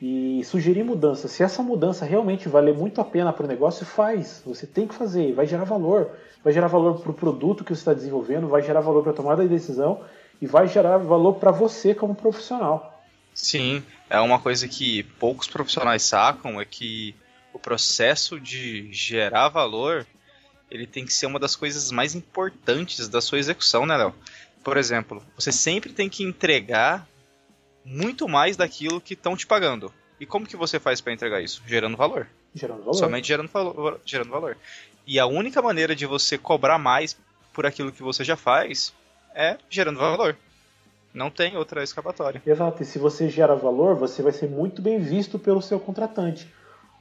e 0.00 0.42
sugerir 0.44 0.82
mudanças. 0.82 1.30
Se 1.30 1.42
essa 1.42 1.62
mudança 1.62 2.04
realmente 2.04 2.48
valer 2.48 2.74
muito 2.74 3.00
a 3.00 3.04
pena 3.04 3.32
para 3.32 3.44
o 3.44 3.48
negócio, 3.48 3.84
faz. 3.84 4.42
Você 4.46 4.66
tem 4.66 4.86
que 4.86 4.94
fazer, 4.94 5.34
vai 5.34 5.46
gerar 5.46 5.64
valor. 5.64 6.10
Vai 6.42 6.52
gerar 6.52 6.68
valor 6.68 7.00
para 7.00 7.10
o 7.10 7.14
produto 7.14 7.62
que 7.62 7.74
você 7.74 7.80
está 7.80 7.92
desenvolvendo, 7.92 8.48
vai 8.48 8.62
gerar 8.62 8.80
valor 8.80 9.02
para 9.02 9.12
a 9.12 9.14
tomada 9.14 9.42
de 9.42 9.48
decisão 9.48 10.02
e 10.40 10.46
vai 10.46 10.66
gerar 10.66 10.96
valor 10.96 11.34
para 11.34 11.50
você 11.50 11.94
como 11.94 12.14
profissional. 12.14 13.04
Sim, 13.34 13.82
é 14.08 14.18
uma 14.20 14.38
coisa 14.38 14.66
que 14.66 15.02
poucos 15.18 15.46
profissionais 15.46 16.02
sacam, 16.02 16.58
é 16.60 16.64
que 16.64 17.14
o 17.52 17.58
processo 17.58 18.40
de 18.40 18.90
gerar 18.90 19.50
valor, 19.50 20.06
ele 20.70 20.86
tem 20.86 21.04
que 21.04 21.12
ser 21.12 21.26
uma 21.26 21.38
das 21.38 21.54
coisas 21.54 21.90
mais 21.92 22.14
importantes 22.14 23.06
da 23.06 23.20
sua 23.20 23.38
execução, 23.38 23.84
né, 23.84 23.96
Léo? 23.96 24.14
Por 24.64 24.76
exemplo, 24.76 25.22
você 25.36 25.52
sempre 25.52 25.92
tem 25.92 26.08
que 26.08 26.24
entregar 26.24 27.06
muito 27.84 28.28
mais 28.28 28.56
daquilo 28.56 29.00
que 29.00 29.14
estão 29.14 29.36
te 29.36 29.46
pagando. 29.46 29.92
E 30.18 30.26
como 30.26 30.46
que 30.46 30.56
você 30.56 30.78
faz 30.78 31.00
para 31.00 31.12
entregar 31.12 31.40
isso? 31.40 31.62
Gerando 31.66 31.96
valor. 31.96 32.28
Gerando 32.54 32.80
valor. 32.80 32.94
Somente 32.94 33.28
gerando 33.28 33.48
valor, 33.48 34.00
gerando 34.04 34.30
valor. 34.30 34.56
E 35.06 35.18
a 35.18 35.26
única 35.26 35.62
maneira 35.62 35.96
de 35.96 36.06
você 36.06 36.36
cobrar 36.36 36.78
mais 36.78 37.16
por 37.52 37.64
aquilo 37.64 37.92
que 37.92 38.02
você 38.02 38.22
já 38.22 38.36
faz 38.36 38.92
é 39.34 39.56
gerando 39.68 39.98
valor. 39.98 40.36
Não 41.12 41.30
tem 41.30 41.56
outra 41.56 41.82
escapatória. 41.82 42.40
Exato. 42.46 42.82
E 42.82 42.86
se 42.86 42.98
você 42.98 43.28
gera 43.28 43.54
valor, 43.56 43.96
você 43.96 44.22
vai 44.22 44.32
ser 44.32 44.48
muito 44.48 44.80
bem 44.80 45.00
visto 45.00 45.38
pelo 45.38 45.60
seu 45.60 45.80
contratante. 45.80 46.46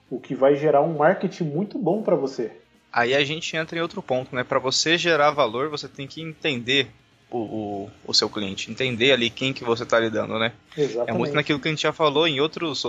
O 0.10 0.20
que 0.20 0.34
vai 0.34 0.56
gerar 0.56 0.82
um 0.82 0.98
marketing 0.98 1.44
muito 1.44 1.78
bom 1.78 2.02
para 2.02 2.16
você. 2.16 2.52
Aí 2.92 3.14
a 3.14 3.24
gente 3.24 3.56
entra 3.56 3.78
em 3.78 3.82
outro 3.82 4.02
ponto, 4.02 4.36
né? 4.36 4.44
Para 4.44 4.58
você 4.58 4.98
gerar 4.98 5.30
valor, 5.30 5.70
você 5.70 5.88
tem 5.88 6.08
que 6.08 6.22
entender 6.22 6.90
o, 7.32 7.90
o, 8.06 8.14
seu 8.14 8.30
cliente, 8.30 8.72
entender 8.72 9.12
ali 9.12 9.30
quem 9.30 9.54
que 9.54 9.64
você 9.64 9.84
está 9.84 10.00
lidando, 10.00 10.40
né? 10.40 10.52
Exatamente. 10.76 11.10
É 11.10 11.14
muito 11.14 11.34
naquilo 11.34 11.60
que 11.60 11.68
a 11.68 11.72
gente 11.72 11.84
já 11.84 11.94
falou 11.94 12.28
em 12.28 12.40
outros, 12.40 12.84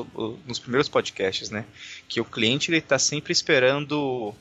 nos 0.46 0.58
primeiros 0.58 0.88
podcasts, 0.88 1.50
né? 1.50 1.64
Que 2.08 2.20
o 2.20 2.24
cliente 2.24 2.70
ele 2.70 2.78
está 2.78 2.98
sempre 2.98 3.32
esperando, 3.32 4.34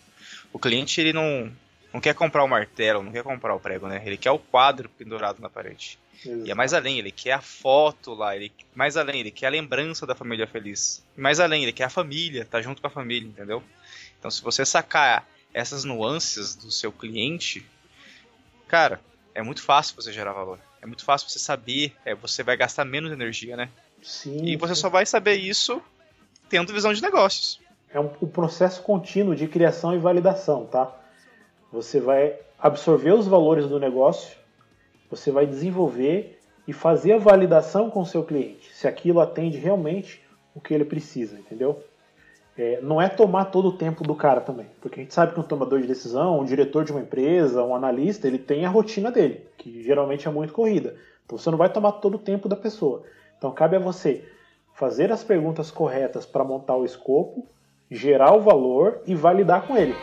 o 0.53 0.59
cliente 0.59 1.01
ele 1.01 1.11
não, 1.11 1.51
não 1.93 1.99
quer 1.99 2.15
comprar 2.15 2.43
o 2.43 2.47
martelo, 2.47 3.03
não 3.03 3.11
quer 3.11 3.23
comprar 3.23 3.53
o 3.53 3.59
prego, 3.59 3.87
né? 3.87 4.01
Ele 4.05 4.15
quer 4.15 4.31
o 4.31 4.39
quadro 4.39 4.89
pendurado 4.89 5.41
na 5.41 5.49
parede. 5.49 5.99
Exato. 6.25 6.47
E 6.47 6.51
é 6.51 6.55
mais 6.55 6.73
além, 6.73 6.99
ele 6.99 7.11
quer 7.11 7.33
a 7.33 7.41
foto 7.41 8.13
lá, 8.13 8.35
ele 8.35 8.51
mais 8.75 8.95
além, 8.95 9.19
ele 9.19 9.31
quer 9.31 9.47
a 9.47 9.51
lembrança 9.51 10.05
da 10.05 10.15
família 10.15 10.47
feliz. 10.47 11.03
E 11.17 11.21
mais 11.21 11.39
além, 11.39 11.63
ele 11.63 11.73
quer 11.73 11.85
a 11.85 11.89
família, 11.89 12.45
tá 12.45 12.61
junto 12.61 12.81
com 12.81 12.87
a 12.87 12.91
família, 12.91 13.27
entendeu? 13.27 13.61
Então 14.17 14.31
se 14.31 14.41
você 14.41 14.65
sacar 14.65 15.27
essas 15.53 15.83
nuances 15.83 16.55
do 16.55 16.71
seu 16.71 16.91
cliente, 16.91 17.65
cara, 18.67 19.01
é 19.33 19.41
muito 19.41 19.61
fácil 19.61 19.95
você 19.95 20.11
gerar 20.11 20.33
valor. 20.33 20.59
É 20.81 20.85
muito 20.85 21.03
fácil 21.03 21.29
você 21.29 21.39
saber, 21.39 21.93
é, 22.05 22.15
você 22.15 22.43
vai 22.43 22.55
gastar 22.55 22.85
menos 22.85 23.11
energia, 23.11 23.55
né? 23.55 23.69
Sim. 24.01 24.45
E 24.45 24.55
você 24.55 24.75
só 24.75 24.89
vai 24.89 25.05
saber 25.05 25.35
isso 25.35 25.81
tendo 26.49 26.73
visão 26.73 26.93
de 26.93 27.01
negócios. 27.01 27.59
É 27.91 27.99
um, 27.99 28.09
um 28.21 28.27
processo 28.27 28.81
contínuo 28.81 29.35
de 29.35 29.47
criação 29.47 29.95
e 29.95 29.99
validação, 29.99 30.65
tá? 30.65 30.95
Você 31.71 31.99
vai 31.99 32.37
absorver 32.57 33.13
os 33.13 33.27
valores 33.27 33.67
do 33.67 33.79
negócio, 33.79 34.37
você 35.09 35.31
vai 35.31 35.45
desenvolver 35.45 36.39
e 36.67 36.73
fazer 36.73 37.13
a 37.13 37.17
validação 37.17 37.89
com 37.89 38.01
o 38.01 38.05
seu 38.05 38.23
cliente, 38.23 38.71
se 38.73 38.87
aquilo 38.87 39.19
atende 39.19 39.57
realmente 39.57 40.21
o 40.53 40.61
que 40.61 40.73
ele 40.73 40.85
precisa, 40.85 41.37
entendeu? 41.39 41.83
É, 42.61 42.81
não 42.81 43.01
é 43.01 43.07
tomar 43.07 43.45
todo 43.45 43.69
o 43.69 43.77
tempo 43.77 44.03
do 44.03 44.13
cara 44.13 44.41
também, 44.41 44.65
porque 44.81 44.99
a 44.99 45.03
gente 45.03 45.13
sabe 45.13 45.33
que 45.33 45.39
um 45.39 45.43
tomador 45.43 45.79
de 45.79 45.87
decisão, 45.87 46.41
um 46.41 46.43
diretor 46.43 46.83
de 46.83 46.91
uma 46.91 46.99
empresa, 46.99 47.63
um 47.63 47.73
analista, 47.73 48.27
ele 48.27 48.37
tem 48.37 48.65
a 48.65 48.69
rotina 48.69 49.09
dele, 49.09 49.47
que 49.57 49.81
geralmente 49.81 50.27
é 50.27 50.29
muito 50.29 50.51
corrida. 50.51 50.97
Então 51.25 51.37
você 51.37 51.49
não 51.49 51.57
vai 51.57 51.71
tomar 51.71 51.93
todo 51.93 52.15
o 52.15 52.19
tempo 52.19 52.49
da 52.49 52.57
pessoa. 52.57 53.03
Então 53.37 53.49
cabe 53.53 53.77
a 53.77 53.79
você 53.79 54.25
fazer 54.73 55.09
as 55.09 55.23
perguntas 55.23 55.71
corretas 55.71 56.25
para 56.25 56.43
montar 56.43 56.75
o 56.75 56.83
escopo, 56.83 57.47
gerar 57.89 58.33
o 58.33 58.41
valor 58.41 58.99
e 59.07 59.15
validar 59.15 59.65
com 59.65 59.77
ele. 59.77 59.95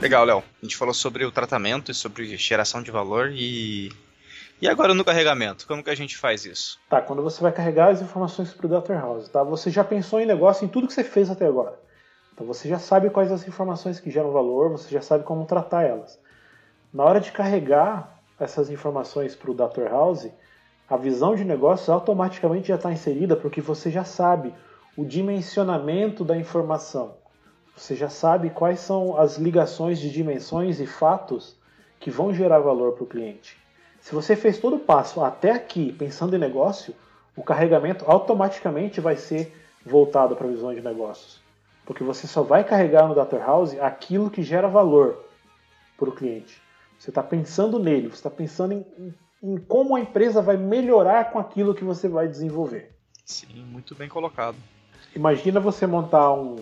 Legal, 0.00 0.24
Léo. 0.24 0.38
A 0.60 0.64
gente 0.66 0.76
falou 0.76 0.92
sobre 0.92 1.24
o 1.24 1.30
tratamento 1.30 1.92
e 1.92 1.94
sobre 1.94 2.36
geração 2.36 2.82
de 2.82 2.90
valor 2.90 3.30
e 3.32 3.92
e 4.62 4.68
agora 4.68 4.94
no 4.94 5.04
carregamento, 5.04 5.66
como 5.66 5.82
que 5.82 5.90
a 5.90 5.94
gente 5.96 6.16
faz 6.16 6.44
isso? 6.44 6.78
Tá, 6.88 7.02
quando 7.02 7.20
você 7.20 7.42
vai 7.42 7.50
carregar 7.50 7.88
as 7.88 8.00
informações 8.00 8.54
para 8.54 8.64
o 8.64 8.68
Data 8.68 8.94
House, 8.94 9.28
tá? 9.28 9.42
Você 9.42 9.72
já 9.72 9.82
pensou 9.82 10.20
em 10.20 10.24
negócio 10.24 10.64
em 10.64 10.68
tudo 10.68 10.86
que 10.86 10.94
você 10.94 11.02
fez 11.02 11.28
até 11.28 11.46
agora. 11.46 11.76
Então 12.32 12.46
você 12.46 12.68
já 12.68 12.78
sabe 12.78 13.10
quais 13.10 13.32
as 13.32 13.44
informações 13.48 13.98
que 13.98 14.08
geram 14.08 14.30
valor, 14.30 14.70
você 14.70 14.88
já 14.88 15.02
sabe 15.02 15.24
como 15.24 15.46
tratar 15.46 15.82
elas. 15.82 16.16
Na 16.94 17.02
hora 17.02 17.18
de 17.18 17.32
carregar 17.32 18.22
essas 18.38 18.70
informações 18.70 19.34
para 19.34 19.50
o 19.50 19.54
Data 19.54 19.82
House, 19.88 20.28
a 20.88 20.96
visão 20.96 21.34
de 21.34 21.44
negócio 21.44 21.92
automaticamente 21.92 22.68
já 22.68 22.76
está 22.76 22.92
inserida 22.92 23.34
porque 23.34 23.60
você 23.60 23.90
já 23.90 24.04
sabe 24.04 24.54
o 24.96 25.04
dimensionamento 25.04 26.24
da 26.24 26.36
informação. 26.36 27.16
Você 27.76 27.96
já 27.96 28.08
sabe 28.08 28.50
quais 28.50 28.78
são 28.78 29.18
as 29.18 29.38
ligações 29.38 29.98
de 29.98 30.08
dimensões 30.08 30.78
e 30.78 30.86
fatos 30.86 31.58
que 31.98 32.12
vão 32.12 32.32
gerar 32.32 32.60
valor 32.60 32.92
para 32.92 33.04
o 33.04 33.08
cliente. 33.08 33.61
Se 34.02 34.14
você 34.14 34.34
fez 34.34 34.58
todo 34.58 34.76
o 34.76 34.80
passo 34.80 35.22
até 35.22 35.52
aqui 35.52 35.92
pensando 35.92 36.34
em 36.34 36.38
negócio, 36.38 36.92
o 37.36 37.42
carregamento 37.42 38.04
automaticamente 38.10 39.00
vai 39.00 39.16
ser 39.16 39.56
voltado 39.86 40.34
para 40.34 40.46
a 40.46 40.50
visão 40.50 40.74
de 40.74 40.80
negócios. 40.80 41.40
Porque 41.86 42.02
você 42.02 42.26
só 42.26 42.42
vai 42.42 42.64
carregar 42.64 43.06
no 43.06 43.14
Data 43.14 43.38
House 43.38 43.78
aquilo 43.78 44.28
que 44.28 44.42
gera 44.42 44.66
valor 44.66 45.24
para 45.96 46.08
o 46.08 46.12
cliente. 46.12 46.60
Você 46.98 47.10
está 47.10 47.22
pensando 47.22 47.78
nele, 47.78 48.08
você 48.08 48.16
está 48.16 48.30
pensando 48.30 48.74
em, 48.74 49.14
em, 49.40 49.56
como 49.56 49.94
a 49.94 50.00
empresa 50.00 50.42
vai 50.42 50.56
melhorar 50.56 51.30
com 51.30 51.38
aquilo 51.38 51.74
que 51.74 51.84
você 51.84 52.08
vai 52.08 52.26
desenvolver. 52.26 52.92
Sim, 53.24 53.64
muito 53.70 53.94
bem 53.94 54.08
colocado. 54.08 54.56
Imagina 55.14 55.60
você 55.60 55.86
montar 55.86 56.32
um, 56.32 56.56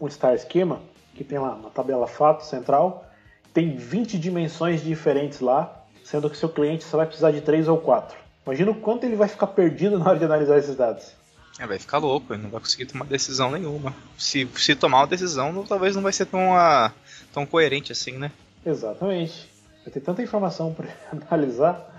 um 0.00 0.10
Star 0.10 0.36
Schema, 0.38 0.80
que 1.14 1.22
tem 1.22 1.38
lá 1.38 1.54
na 1.54 1.70
tabela 1.70 2.08
fato 2.08 2.44
central, 2.44 3.06
tem 3.52 3.76
20 3.76 4.18
dimensões 4.18 4.82
diferentes 4.82 5.38
lá, 5.38 5.83
sendo 6.04 6.28
que 6.28 6.36
seu 6.36 6.48
cliente 6.48 6.84
só 6.84 6.98
vai 6.98 7.06
precisar 7.06 7.32
de 7.32 7.40
três 7.40 7.66
ou 7.66 7.78
quatro. 7.78 8.16
Imagina 8.46 8.70
o 8.70 8.74
quanto 8.74 9.04
ele 9.04 9.16
vai 9.16 9.26
ficar 9.26 9.48
perdido 9.48 9.98
na 9.98 10.08
hora 10.08 10.18
de 10.18 10.24
analisar 10.24 10.58
esses 10.58 10.76
dados. 10.76 11.12
É, 11.58 11.66
vai 11.66 11.78
ficar 11.78 11.98
louco, 11.98 12.34
ele 12.34 12.42
não 12.42 12.50
vai 12.50 12.60
conseguir 12.60 12.84
tomar 12.84 13.06
decisão 13.06 13.50
nenhuma. 13.50 13.94
Se, 14.18 14.46
se 14.56 14.74
tomar 14.74 14.98
uma 14.98 15.06
decisão, 15.06 15.64
talvez 15.66 15.96
não 15.96 16.02
vai 16.02 16.12
ser 16.12 16.26
tão, 16.26 16.52
uh, 16.52 16.92
tão 17.32 17.46
coerente 17.46 17.90
assim, 17.90 18.12
né? 18.12 18.30
Exatamente. 18.66 19.48
Vai 19.82 19.92
ter 19.92 20.00
tanta 20.00 20.22
informação 20.22 20.74
para 20.74 20.88
analisar 21.30 21.90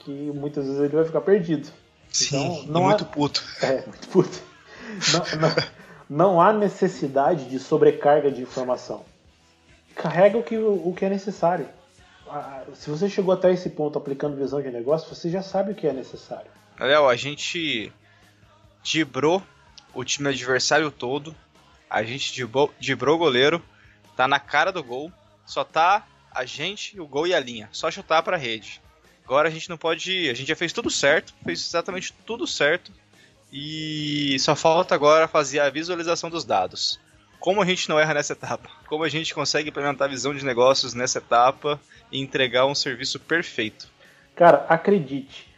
que 0.00 0.10
muitas 0.10 0.66
vezes 0.66 0.80
ele 0.80 0.96
vai 0.96 1.04
ficar 1.04 1.20
perdido. 1.22 1.68
Sim, 2.10 2.26
então, 2.26 2.66
não 2.66 2.82
muito 2.84 3.04
há... 3.04 3.06
puto. 3.06 3.42
É, 3.62 3.86
muito 3.86 4.08
puto. 4.08 4.42
Não, 5.12 5.40
não, 5.40 5.54
não, 6.10 6.40
há 6.40 6.52
necessidade 6.52 7.48
de 7.48 7.58
sobrecarga 7.58 8.30
de 8.30 8.42
informação. 8.42 9.04
Carrega 9.94 10.36
o 10.36 10.42
que, 10.42 10.58
o 10.58 10.92
que 10.96 11.04
é 11.04 11.08
necessário 11.08 11.68
se 12.74 12.90
você 12.90 13.08
chegou 13.08 13.32
até 13.34 13.52
esse 13.52 13.70
ponto 13.70 13.98
aplicando 13.98 14.36
visão 14.36 14.60
de 14.62 14.70
negócio, 14.70 15.14
você 15.14 15.30
já 15.30 15.42
sabe 15.42 15.72
o 15.72 15.74
que 15.74 15.86
é 15.86 15.92
necessário. 15.92 16.50
Léo, 16.78 17.08
a 17.08 17.16
gente 17.16 17.92
dibrou 18.82 19.42
o 19.92 20.04
time 20.04 20.28
adversário 20.28 20.90
todo, 20.90 21.34
a 21.88 22.02
gente 22.02 22.32
dibrou, 22.32 23.14
o 23.14 23.18
goleiro, 23.18 23.62
tá 24.16 24.26
na 24.28 24.38
cara 24.38 24.70
do 24.70 24.82
gol, 24.82 25.12
só 25.44 25.64
tá 25.64 26.06
a 26.32 26.44
gente, 26.44 26.98
o 27.00 27.06
gol 27.06 27.26
e 27.26 27.34
a 27.34 27.40
linha, 27.40 27.68
só 27.72 27.90
chutar 27.90 28.22
pra 28.22 28.36
rede. 28.36 28.80
Agora 29.24 29.48
a 29.48 29.50
gente 29.50 29.68
não 29.68 29.76
pode. 29.76 30.28
A 30.28 30.34
gente 30.34 30.48
já 30.48 30.56
fez 30.56 30.72
tudo 30.72 30.90
certo, 30.90 31.32
fez 31.44 31.64
exatamente 31.64 32.12
tudo 32.26 32.46
certo. 32.46 32.92
E 33.52 34.36
só 34.40 34.56
falta 34.56 34.94
agora 34.94 35.28
fazer 35.28 35.60
a 35.60 35.70
visualização 35.70 36.30
dos 36.30 36.44
dados. 36.44 36.98
Como 37.40 37.62
a 37.62 37.64
gente 37.64 37.88
não 37.88 37.98
erra 37.98 38.14
nessa 38.14 38.34
etapa? 38.34 38.68
Como 38.86 39.02
a 39.02 39.08
gente 39.08 39.34
consegue 39.34 39.70
implementar 39.70 40.06
a 40.06 40.10
visão 40.10 40.34
de 40.34 40.44
negócios 40.44 40.92
nessa 40.92 41.18
etapa 41.18 41.80
e 42.12 42.20
entregar 42.20 42.66
um 42.66 42.74
serviço 42.74 43.18
perfeito? 43.18 43.88
Cara, 44.36 44.66
acredite, 44.68 45.50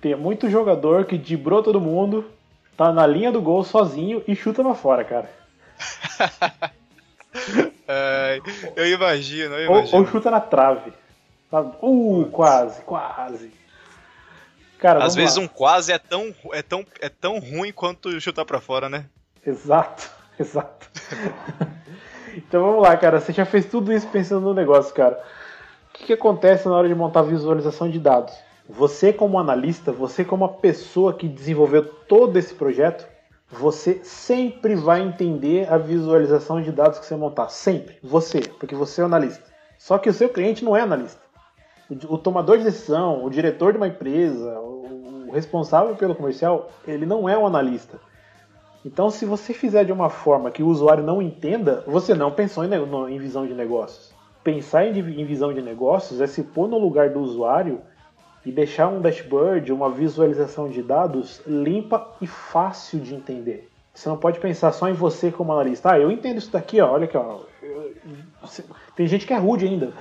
tem 0.00 0.14
muito 0.14 0.48
jogador 0.48 1.06
que 1.06 1.18
dibrou 1.18 1.62
todo 1.62 1.80
mundo, 1.80 2.30
tá 2.76 2.92
na 2.92 3.06
linha 3.06 3.32
do 3.32 3.40
gol 3.40 3.64
sozinho 3.64 4.22
e 4.28 4.36
chuta 4.36 4.62
pra 4.62 4.74
fora, 4.74 5.02
cara. 5.04 5.30
é, 7.88 8.40
eu 8.76 8.86
imagino, 8.86 9.54
eu 9.54 9.66
imagino. 9.66 9.98
Ou, 9.98 10.04
ou 10.04 10.10
chuta 10.10 10.30
na 10.30 10.40
trave. 10.40 10.92
Uh, 11.50 12.26
quase, 12.30 12.82
quase. 12.82 13.50
Cara, 14.78 15.02
Às 15.02 15.14
vezes 15.14 15.36
lá. 15.36 15.42
um 15.42 15.48
quase 15.48 15.90
é 15.90 15.98
tão, 15.98 16.34
é, 16.52 16.62
tão, 16.62 16.86
é 17.00 17.08
tão 17.08 17.38
ruim 17.38 17.72
quanto 17.72 18.20
chutar 18.20 18.44
pra 18.44 18.60
fora, 18.60 18.88
né? 18.88 19.06
Exato, 19.44 20.10
exato. 20.40 20.88
então 22.36 22.64
vamos 22.64 22.82
lá, 22.82 22.96
cara. 22.96 23.20
Você 23.20 23.32
já 23.32 23.44
fez 23.44 23.66
tudo 23.66 23.92
isso 23.92 24.06
pensando 24.08 24.42
no 24.42 24.54
negócio, 24.54 24.94
cara 24.94 25.18
que, 25.98 26.06
que 26.06 26.12
acontece 26.12 26.68
na 26.68 26.74
hora 26.74 26.88
de 26.88 26.94
montar 26.94 27.22
visualização 27.22 27.90
de 27.90 27.98
dados? 27.98 28.34
Você, 28.68 29.12
como 29.12 29.38
analista, 29.38 29.90
você, 29.90 30.24
como 30.24 30.44
a 30.44 30.48
pessoa 30.48 31.14
que 31.14 31.26
desenvolveu 31.26 31.84
todo 31.84 32.36
esse 32.36 32.54
projeto, 32.54 33.06
você 33.50 34.00
sempre 34.02 34.74
vai 34.74 35.00
entender 35.00 35.70
a 35.72 35.78
visualização 35.78 36.60
de 36.60 36.70
dados 36.70 36.98
que 36.98 37.06
você 37.06 37.16
montar. 37.16 37.48
Sempre. 37.48 37.96
Você, 38.02 38.40
porque 38.40 38.74
você 38.74 39.00
é 39.00 39.04
analista. 39.04 39.42
Só 39.78 39.96
que 39.96 40.08
o 40.08 40.12
seu 40.12 40.28
cliente 40.28 40.64
não 40.64 40.76
é 40.76 40.82
analista. 40.82 41.20
O, 42.08 42.18
tomador 42.18 42.58
de 42.58 42.64
decisão, 42.64 43.24
o 43.24 43.30
diretor 43.30 43.72
de 43.72 43.78
uma 43.78 43.88
empresa, 43.88 44.58
o 44.60 45.30
responsável 45.32 45.96
pelo 45.96 46.14
comercial, 46.14 46.70
ele 46.86 47.06
não 47.06 47.26
é 47.26 47.38
um 47.38 47.46
analista. 47.46 47.98
Então, 48.84 49.10
se 49.10 49.24
você 49.24 49.52
fizer 49.52 49.84
de 49.84 49.92
uma 49.92 50.08
forma 50.08 50.50
que 50.50 50.62
o 50.62 50.68
usuário 50.68 51.02
não 51.02 51.20
entenda, 51.20 51.82
você 51.86 52.14
não 52.14 52.30
pensou 52.30 52.64
em, 52.64 52.70
em 53.14 53.18
visão 53.18 53.46
de 53.46 53.54
negócios. 53.54 54.14
Pensar 54.44 54.86
em, 54.86 54.98
em 54.98 55.24
visão 55.24 55.52
de 55.52 55.60
negócios 55.60 56.20
é 56.20 56.26
se 56.26 56.42
pôr 56.42 56.68
no 56.68 56.78
lugar 56.78 57.10
do 57.10 57.20
usuário 57.20 57.80
e 58.46 58.52
deixar 58.52 58.88
um 58.88 59.00
dashboard, 59.00 59.72
uma 59.72 59.90
visualização 59.90 60.68
de 60.68 60.82
dados 60.82 61.42
limpa 61.46 62.08
e 62.20 62.26
fácil 62.26 63.00
de 63.00 63.14
entender. 63.14 63.68
Você 63.92 64.08
não 64.08 64.16
pode 64.16 64.38
pensar 64.38 64.70
só 64.70 64.88
em 64.88 64.92
você 64.92 65.32
como 65.32 65.52
analista. 65.52 65.92
Ah, 65.92 65.98
eu 65.98 66.10
entendo 66.10 66.38
isso 66.38 66.52
daqui, 66.52 66.80
ó, 66.80 66.92
olha 66.92 67.04
aqui, 67.04 67.16
ó. 67.16 67.40
Tem 68.94 69.08
gente 69.08 69.26
que 69.26 69.34
é 69.34 69.36
rude 69.36 69.66
ainda. 69.66 69.92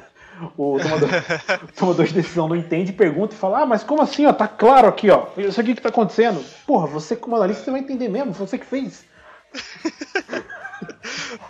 O 0.58 0.78
tomador, 0.80 1.10
tomador, 1.76 2.06
de 2.06 2.14
decisão 2.14 2.48
não 2.48 2.56
entende, 2.56 2.94
pergunta 2.94 3.34
e 3.34 3.38
fala: 3.38 3.62
Ah, 3.62 3.66
mas 3.66 3.84
como 3.84 4.02
assim? 4.02 4.26
Ó, 4.26 4.34
tá 4.34 4.48
claro 4.48 4.88
aqui, 4.88 5.10
ó. 5.10 5.28
Isso 5.38 5.60
aqui 5.60 5.74
que 5.74 5.82
tá 5.82 5.90
acontecendo. 5.90 6.44
Porra, 6.66 6.88
você 6.88 7.16
como 7.16 7.36
analista 7.36 7.64
você 7.64 7.72
vai 7.72 7.80
entender 7.80 8.08
mesmo, 8.08 8.34
foi 8.34 8.48
você 8.48 8.58
que 8.58 8.66
fez. 8.66 9.06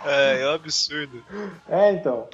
É, 0.06 0.42
é 0.42 0.48
um 0.48 0.54
absurdo. 0.54 1.22
É, 1.68 1.92
então 1.92 2.30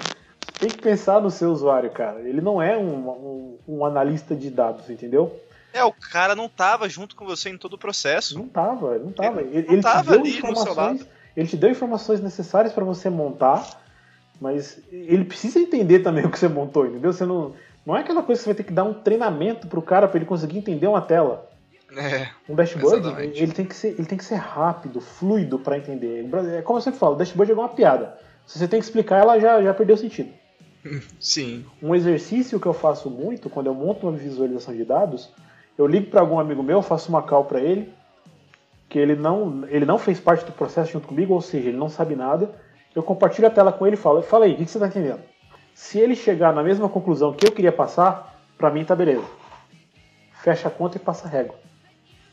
tem 0.60 0.70
que 0.70 0.82
pensar 0.82 1.22
no 1.22 1.30
seu 1.30 1.52
usuário, 1.52 1.90
cara. 1.92 2.22
Ele 2.22 2.40
não 2.40 2.62
é 2.62 2.78
um, 2.78 3.10
um, 3.10 3.60
um, 3.68 3.86
analista 3.86 4.36
de 4.36 4.50
dados, 4.50 4.90
entendeu? 4.90 5.40
É, 5.74 5.84
o 5.84 5.92
cara 5.92 6.36
não 6.36 6.48
tava 6.48 6.88
junto 6.88 7.16
com 7.16 7.26
você 7.26 7.50
em 7.50 7.58
todo 7.58 7.74
o 7.74 7.78
processo. 7.78 8.38
Não 8.38 8.48
tava, 8.48 8.98
não 9.00 9.12
tava. 9.12 9.42
Ele, 9.42 9.58
ele, 9.58 9.76
não 9.76 9.82
tava 9.82 10.14
ali 10.14 10.42
no 10.42 10.56
seu 10.56 10.74
lado. 10.74 11.06
Ele 11.36 11.48
te 11.48 11.58
deu 11.58 11.70
informações 11.70 12.22
necessárias 12.22 12.72
para 12.72 12.86
você 12.86 13.10
montar, 13.10 13.83
mas 14.40 14.80
ele 14.92 15.26
precisa 15.26 15.60
entender 15.60 16.00
também 16.00 16.24
o 16.26 16.30
que 16.30 16.40
você 16.40 16.48
montou, 16.48 16.86
entendeu? 16.86 17.14
Você 17.14 17.26
não, 17.26 17.54
não 17.86 17.96
é 17.96 18.02
aquela 18.02 18.24
coisa 18.24 18.40
que 18.40 18.44
você 18.44 18.54
vai 18.54 18.56
ter 18.56 18.64
que 18.64 18.74
dar 18.74 18.84
um 18.84 18.94
treinamento 18.94 19.68
pro 19.68 19.82
cara 19.82 20.08
para 20.08 20.18
ele 20.18 20.26
conseguir 20.26 20.58
entender 20.58 20.88
uma 20.88 21.02
tela. 21.02 21.50
É, 21.96 22.30
um 22.50 22.56
dashboard, 22.56 23.08
ele 23.38 23.52
tem, 23.52 23.66
que 23.66 23.76
ser, 23.76 23.90
ele 23.90 24.06
tem 24.06 24.18
que 24.18 24.26
ser 24.26 24.36
rápido, 24.36 25.00
fluido 25.00 25.60
para 25.60 25.78
entender. 25.78 26.28
É 26.58 26.62
como 26.64 26.80
eu 26.80 26.82
sempre 26.82 27.00
falo, 27.00 27.14
o 27.14 27.18
dashboard 27.18 27.52
é 27.52 27.56
uma 27.56 27.70
piada. 27.70 28.18
Se 28.48 28.58
você 28.58 28.68
tem 28.68 28.80
que 28.80 28.86
explicar, 28.86 29.20
ela 29.20 29.40
já, 29.40 29.62
já 29.62 29.74
perdeu 29.74 29.96
sentido. 29.96 30.32
Sim. 31.20 31.66
Um 31.82 31.94
exercício 31.94 32.60
que 32.60 32.66
eu 32.66 32.74
faço 32.74 33.10
muito 33.10 33.50
quando 33.50 33.68
eu 33.68 33.74
monto 33.74 34.08
uma 34.08 34.18
visualização 34.18 34.76
de 34.76 34.84
dados, 34.84 35.30
eu 35.78 35.88
ligo 35.88 36.10
para 36.10 36.22
algum 36.22 36.40
amigo 36.40 36.62
meu, 36.62 36.82
faço 36.82 37.10
uma 37.10 37.22
call 37.22 37.46
para 37.46 37.60
ele, 37.60 37.92
que 38.90 39.00
ele 39.00 39.16
não, 39.16 39.66
ele 39.70 39.86
não 39.86 39.98
fez 39.98 40.20
parte 40.20 40.46
do 40.46 40.52
processo 40.52 40.92
junto 40.92 41.08
comigo, 41.08 41.34
ou 41.34 41.42
seja, 41.42 41.70
ele 41.70 41.78
não 41.78 41.90
sabe 41.90 42.16
nada. 42.16 42.54
Eu 42.96 43.04
compartilho 43.04 43.48
a 43.48 43.52
tela 43.52 43.72
com 43.72 43.86
ele 43.88 43.96
e 43.96 44.00
falo: 44.00 44.22
Fala 44.22 44.46
aí, 44.46 44.54
o 44.54 44.58
que 44.58 44.66
você 44.66 44.78
está 44.78 44.88
entendendo? 44.88 45.22
Se 45.74 46.00
ele 46.00 46.16
chegar 46.16 46.54
na 46.54 46.64
mesma 46.64 46.88
conclusão 46.88 47.34
que 47.34 47.48
eu 47.48 47.52
queria 47.52 47.72
passar, 47.72 48.40
para 48.58 48.70
mim 48.70 48.86
tá 48.86 48.96
beleza. 48.96 49.26
Fecha 50.44 50.68
a 50.68 50.72
conta 50.72 50.98
e 50.98 51.00
passa 51.00 51.28
a 51.28 51.30
régua. 51.30 51.56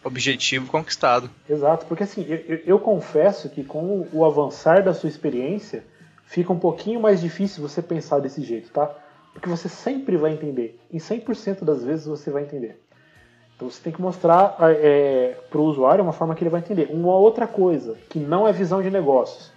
Objetivo 0.02 0.66
conquistado. 0.70 1.30
Exato, 1.48 1.86
porque 1.86 2.02
assim, 2.02 2.26
eu, 2.28 2.60
eu 2.66 2.78
confesso 2.78 3.48
que 3.50 3.62
com 3.62 4.06
o 4.12 4.24
avançar 4.24 4.82
da 4.82 4.94
sua 4.94 5.08
experiência, 5.08 5.84
fica 6.24 6.52
um 6.52 6.58
pouquinho 6.58 7.00
mais 7.00 7.20
difícil 7.20 7.66
você 7.66 7.82
pensar 7.82 8.18
desse 8.18 8.42
jeito, 8.42 8.70
tá? 8.70 8.90
Porque 9.32 9.48
você 9.48 9.68
sempre 9.68 10.16
vai 10.16 10.32
entender. 10.32 10.78
Em 10.92 10.98
100% 10.98 11.64
das 11.64 11.84
vezes 11.84 12.06
você 12.06 12.30
vai 12.30 12.42
entender. 12.42 12.82
Então 13.54 13.68
você 13.68 13.82
tem 13.82 13.92
que 13.92 14.00
mostrar 14.00 14.56
é, 14.60 15.36
para 15.50 15.60
o 15.60 15.64
usuário 15.64 16.02
uma 16.02 16.14
forma 16.14 16.34
que 16.34 16.42
ele 16.42 16.50
vai 16.50 16.60
entender. 16.60 16.88
Uma 16.90 17.14
outra 17.16 17.46
coisa, 17.46 17.96
que 18.08 18.18
não 18.18 18.48
é 18.48 18.52
visão 18.52 18.82
de 18.82 18.90
negócios. 18.90 19.52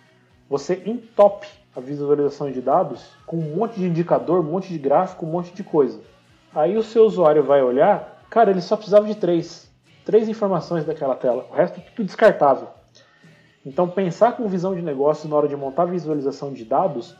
Você 0.54 0.84
entope 0.86 1.48
a 1.76 1.80
visualização 1.80 2.52
de 2.52 2.62
dados 2.62 3.04
com 3.26 3.38
um 3.38 3.56
monte 3.56 3.80
de 3.80 3.88
indicador, 3.88 4.40
um 4.40 4.52
monte 4.52 4.70
de 4.70 4.78
gráfico, 4.78 5.26
um 5.26 5.30
monte 5.30 5.52
de 5.52 5.64
coisa. 5.64 6.00
Aí 6.54 6.78
o 6.78 6.84
seu 6.84 7.06
usuário 7.06 7.42
vai 7.42 7.64
olhar, 7.64 8.24
cara, 8.30 8.52
ele 8.52 8.62
só 8.62 8.76
precisava 8.76 9.08
de 9.08 9.16
três. 9.16 9.68
Três 10.06 10.30
informações 10.30 10.86
daquela 10.86 11.16
tela. 11.16 11.48
O 11.50 11.56
resto 11.56 11.80
é 11.80 11.84
tudo 11.96 12.06
descartável. 12.06 12.68
Então, 13.66 13.90
pensar 13.90 14.34
com 14.34 14.48
visão 14.48 14.76
de 14.76 14.84
negócio 14.84 15.28
na 15.28 15.36
hora 15.36 15.48
de 15.48 15.56
montar 15.56 15.86
visualização 15.86 16.54
de 16.54 16.64
dados 16.64 17.16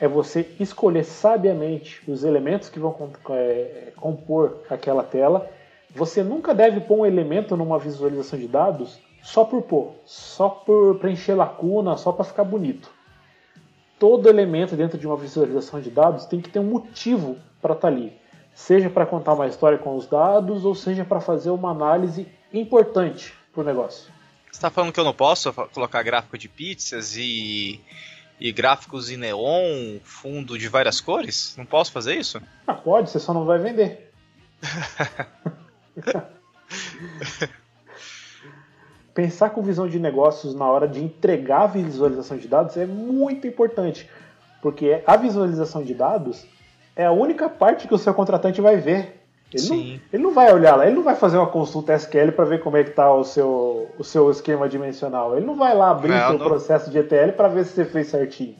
é 0.00 0.08
você 0.08 0.44
escolher 0.58 1.04
sabiamente 1.04 2.02
os 2.10 2.24
elementos 2.24 2.68
que 2.68 2.80
vão 2.80 3.12
é, 3.30 3.92
compor 3.94 4.56
aquela 4.68 5.04
tela. 5.04 5.48
Você 5.94 6.20
nunca 6.20 6.52
deve 6.52 6.80
pôr 6.80 6.98
um 6.98 7.06
elemento 7.06 7.56
numa 7.56 7.78
visualização 7.78 8.36
de 8.36 8.48
dados 8.48 9.05
só 9.26 9.44
por 9.44 9.62
pôr, 9.62 9.92
só 10.04 10.48
por 10.48 11.00
preencher 11.00 11.34
lacuna, 11.34 11.96
só 11.96 12.12
para 12.12 12.24
ficar 12.24 12.44
bonito. 12.44 12.88
Todo 13.98 14.28
elemento 14.28 14.76
dentro 14.76 14.96
de 14.96 15.04
uma 15.04 15.16
visualização 15.16 15.80
de 15.80 15.90
dados 15.90 16.26
tem 16.26 16.40
que 16.40 16.48
ter 16.48 16.60
um 16.60 16.70
motivo 16.70 17.36
para 17.60 17.74
estar 17.74 17.88
tá 17.88 17.94
ali. 17.94 18.12
Seja 18.54 18.88
para 18.88 19.04
contar 19.04 19.34
uma 19.34 19.48
história 19.48 19.78
com 19.78 19.96
os 19.96 20.06
dados, 20.06 20.64
ou 20.64 20.76
seja 20.76 21.04
para 21.04 21.20
fazer 21.20 21.50
uma 21.50 21.72
análise 21.72 22.28
importante 22.52 23.34
para 23.52 23.62
o 23.62 23.64
negócio. 23.64 24.12
Você 24.50 24.60
tá 24.60 24.70
falando 24.70 24.92
que 24.92 25.00
eu 25.00 25.04
não 25.04 25.12
posso 25.12 25.52
colocar 25.52 26.04
gráfico 26.04 26.38
de 26.38 26.48
pizzas 26.48 27.16
e, 27.16 27.80
e 28.38 28.52
gráficos 28.52 29.10
em 29.10 29.16
neon, 29.16 29.98
fundo 30.04 30.56
de 30.56 30.68
várias 30.68 31.00
cores? 31.00 31.52
Não 31.58 31.66
posso 31.66 31.90
fazer 31.90 32.14
isso? 32.14 32.40
Ah, 32.64 32.74
pode, 32.74 33.10
você 33.10 33.18
só 33.18 33.34
não 33.34 33.44
vai 33.44 33.58
vender. 33.58 34.12
Pensar 39.16 39.48
com 39.48 39.62
visão 39.62 39.88
de 39.88 39.98
negócios 39.98 40.54
na 40.54 40.66
hora 40.66 40.86
de 40.86 41.02
entregar 41.02 41.62
a 41.62 41.66
visualização 41.66 42.36
de 42.36 42.46
dados 42.46 42.76
é 42.76 42.84
muito 42.84 43.46
importante, 43.46 44.06
porque 44.60 45.02
a 45.06 45.16
visualização 45.16 45.82
de 45.82 45.94
dados 45.94 46.44
é 46.94 47.06
a 47.06 47.12
única 47.12 47.48
parte 47.48 47.88
que 47.88 47.94
o 47.94 47.98
seu 47.98 48.12
contratante 48.12 48.60
vai 48.60 48.76
ver. 48.76 49.22
Ele 49.50 49.68
não, 49.68 49.76
ele 50.12 50.22
não 50.22 50.34
vai 50.34 50.52
olhar 50.52 50.76
lá, 50.76 50.86
ele 50.86 50.96
não 50.96 51.02
vai 51.02 51.16
fazer 51.16 51.38
uma 51.38 51.46
consulta 51.46 51.94
SQL 51.94 52.32
para 52.32 52.44
ver 52.44 52.60
como 52.60 52.76
é 52.76 52.84
que 52.84 52.90
está 52.90 53.10
o 53.10 53.24
seu, 53.24 53.90
o 53.98 54.04
seu 54.04 54.30
esquema 54.30 54.68
dimensional. 54.68 55.34
Ele 55.34 55.46
não 55.46 55.56
vai 55.56 55.74
lá 55.74 55.92
abrir 55.92 56.12
o 56.12 56.18
seu 56.18 56.38
não... 56.38 56.46
processo 56.46 56.90
de 56.90 56.98
ETL 56.98 57.32
para 57.34 57.48
ver 57.48 57.64
se 57.64 57.72
você 57.72 57.86
fez 57.86 58.08
certinho. 58.08 58.54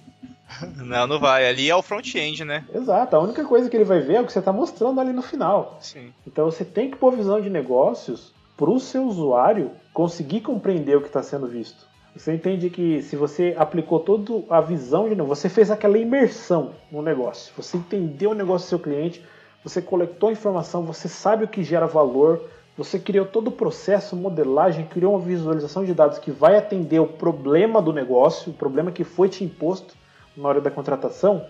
Não, 0.77 1.09
não 1.09 1.19
vai. 1.19 1.45
Ali 1.49 1.69
é 1.69 1.75
o 1.75 1.83
front-end, 1.83 2.45
né? 2.45 2.65
Exato. 2.73 3.17
A 3.17 3.19
única 3.19 3.45
coisa 3.45 3.69
que 3.69 3.77
ele 3.77 3.85
vai 3.85 3.99
ver 3.99 4.15
é 4.15 4.21
o 4.21 4.25
que 4.25 4.33
você 4.33 4.39
está 4.39 4.53
mostrando 4.53 5.01
ali 5.01 5.13
no 5.13 5.21
final. 5.21 5.77
Sim. 5.81 6.13
Então 6.25 6.45
você 6.45 6.65
tem 6.65 6.89
que 6.89 6.97
pôr 6.97 7.17
visão 7.17 7.41
de 7.41 7.51
negócios 7.51 8.33
para 8.57 8.71
o 8.71 8.79
seu 8.79 9.03
usuário 9.03 9.73
conseguir 9.97 10.43
compreender 10.43 10.95
o 10.95 11.01
que 11.01 11.07
está 11.07 11.23
sendo 11.23 11.47
visto. 11.47 11.87
Você 12.15 12.35
entende 12.35 12.69
que 12.69 13.01
se 13.01 13.17
você 13.17 13.55
aplicou 13.57 13.99
toda 13.99 14.45
a 14.51 14.61
visão 14.61 15.09
você 15.25 15.49
fez 15.49 15.71
aquela 15.71 15.97
imersão 15.97 16.75
no 16.93 17.01
negócio, 17.01 17.55
você 17.57 17.79
entendeu 17.79 18.33
o 18.33 18.35
negócio 18.35 18.67
do 18.67 18.69
seu 18.69 18.79
cliente, 18.79 19.25
você 19.65 19.81
coletou 19.81 20.31
informação, 20.31 20.83
você 20.83 21.09
sabe 21.09 21.45
o 21.45 21.49
que 21.49 21.65
gera 21.65 21.87
valor, 21.87 22.47
você 22.77 22.99
criou 22.99 23.25
todo 23.25 23.49
o 23.49 23.51
processo, 23.51 24.15
modelagem, 24.15 24.85
criou 24.85 25.15
uma 25.15 25.25
visualização 25.25 25.83
de 25.83 25.95
dados 25.95 26.19
que 26.19 26.31
vai 26.31 26.59
atender 26.59 27.01
o 27.01 27.07
problema 27.07 27.81
do 27.81 27.91
negócio, 27.91 28.53
o 28.53 28.55
problema 28.55 28.93
que 28.93 29.03
foi 29.03 29.31
te 29.31 29.45
imposto 29.45 29.95
na 30.37 30.47
hora 30.47 30.61
da 30.61 30.71
contratação, 30.71 31.43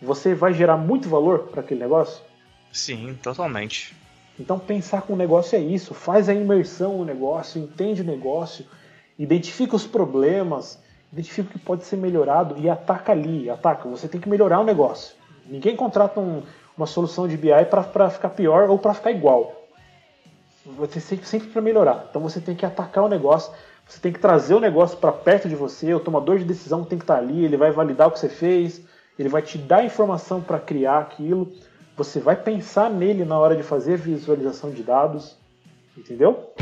você 0.00 0.34
vai 0.34 0.54
gerar 0.54 0.78
muito 0.78 1.10
valor 1.10 1.40
para 1.40 1.60
aquele 1.60 1.80
negócio? 1.80 2.24
Sim, 2.72 3.18
totalmente. 3.22 3.94
Então 4.38 4.58
pensar 4.58 5.02
com 5.02 5.12
o 5.12 5.16
negócio 5.16 5.56
é 5.56 5.60
isso, 5.60 5.94
faz 5.94 6.28
a 6.28 6.34
imersão 6.34 6.98
no 6.98 7.04
negócio, 7.04 7.60
entende 7.60 8.02
o 8.02 8.04
negócio, 8.04 8.66
identifica 9.18 9.76
os 9.76 9.86
problemas, 9.86 10.78
identifica 11.12 11.48
o 11.48 11.52
que 11.52 11.58
pode 11.58 11.84
ser 11.84 11.96
melhorado 11.96 12.56
e 12.58 12.68
ataca 12.68 13.12
ali, 13.12 13.48
ataca. 13.48 13.88
Você 13.88 14.08
tem 14.08 14.20
que 14.20 14.28
melhorar 14.28 14.60
o 14.60 14.64
negócio. 14.64 15.14
Ninguém 15.46 15.76
contrata 15.76 16.18
um, 16.18 16.42
uma 16.76 16.86
solução 16.86 17.28
de 17.28 17.36
BI 17.36 17.64
para 17.70 18.10
ficar 18.10 18.30
pior 18.30 18.68
ou 18.68 18.78
para 18.78 18.94
ficar 18.94 19.12
igual. 19.12 19.64
Você 20.66 20.98
sempre, 20.98 21.26
sempre 21.26 21.48
para 21.48 21.62
melhorar. 21.62 22.06
Então 22.10 22.20
você 22.20 22.40
tem 22.40 22.56
que 22.56 22.66
atacar 22.66 23.04
o 23.04 23.08
negócio, 23.08 23.52
você 23.86 24.00
tem 24.00 24.12
que 24.12 24.18
trazer 24.18 24.54
o 24.54 24.60
negócio 24.60 24.96
para 24.96 25.12
perto 25.12 25.48
de 25.48 25.54
você, 25.54 25.94
o 25.94 26.00
tomador 26.00 26.38
de 26.38 26.44
decisão 26.44 26.84
tem 26.84 26.98
que 26.98 27.04
estar 27.04 27.16
tá 27.16 27.20
ali, 27.20 27.44
ele 27.44 27.56
vai 27.56 27.70
validar 27.70 28.08
o 28.08 28.10
que 28.10 28.18
você 28.18 28.30
fez, 28.30 28.80
ele 29.18 29.28
vai 29.28 29.42
te 29.42 29.58
dar 29.58 29.84
informação 29.84 30.40
para 30.40 30.58
criar 30.58 30.98
aquilo. 30.98 31.52
Você 31.96 32.18
vai 32.18 32.36
pensar 32.36 32.90
nele 32.90 33.24
na 33.24 33.38
hora 33.38 33.56
de 33.56 33.62
fazer 33.62 33.96
visualização 33.96 34.70
de 34.70 34.82
dados, 34.82 35.36
entendeu? 35.96 36.52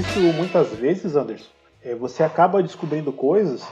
isso 0.00 0.20
muitas 0.20 0.70
vezes, 0.74 1.16
Anderson, 1.16 1.50
é, 1.82 1.94
você 1.94 2.22
acaba 2.22 2.62
descobrindo 2.62 3.12
coisas 3.12 3.66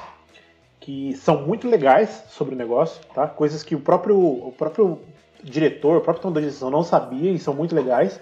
que 0.81 1.15
são 1.17 1.47
muito 1.47 1.69
legais 1.69 2.25
sobre 2.29 2.55
o 2.55 2.59
negócio, 2.59 3.01
tá? 3.15 3.27
Coisas 3.27 3.63
que 3.63 3.75
o 3.75 3.81
próprio, 3.81 4.19
o 4.19 4.53
próprio 4.53 4.99
diretor, 5.43 5.97
o 5.97 6.01
próprio 6.01 6.23
tom 6.23 6.33
de 6.33 6.41
decisão 6.41 6.71
não 6.71 6.83
sabia 6.83 7.31
e 7.31 7.39
são 7.39 7.55
muito 7.55 7.75
legais. 7.75 8.21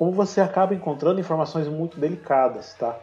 Como 0.00 0.12
você 0.12 0.40
acaba 0.40 0.74
encontrando 0.74 1.20
informações 1.20 1.68
muito 1.68 2.00
delicadas, 2.00 2.72
tá? 2.72 2.98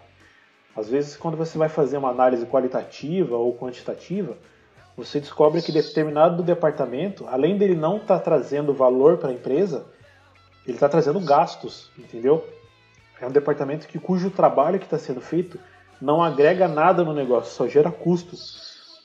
Às 0.75 0.89
vezes, 0.89 1.15
quando 1.15 1.37
você 1.37 1.55
vai 1.55 1.69
fazer 1.69 1.95
uma 1.95 2.09
análise 2.09 2.43
qualitativa 2.47 3.37
ou 3.37 3.55
quantitativa, 3.55 4.35
você 4.95 5.19
descobre 5.19 5.61
que 5.61 5.71
determinado 5.71 6.41
departamento, 6.41 7.27
além 7.27 7.55
dele 7.55 7.75
não 7.75 7.97
estar 7.97 8.17
tá 8.17 8.23
trazendo 8.23 8.73
valor 8.73 9.17
para 9.17 9.29
a 9.29 9.31
empresa, 9.31 9.85
ele 10.65 10.75
está 10.75 10.89
trazendo 10.89 11.19
gastos, 11.19 11.91
entendeu? 11.99 12.43
É 13.21 13.27
um 13.27 13.31
departamento 13.31 13.87
que 13.87 13.99
cujo 13.99 14.31
trabalho 14.31 14.79
que 14.79 14.85
está 14.85 14.97
sendo 14.97 15.21
feito 15.21 15.59
não 16.01 16.23
agrega 16.23 16.67
nada 16.67 17.03
no 17.03 17.13
negócio, 17.13 17.53
só 17.53 17.67
gera 17.67 17.91
custos. 17.91 19.03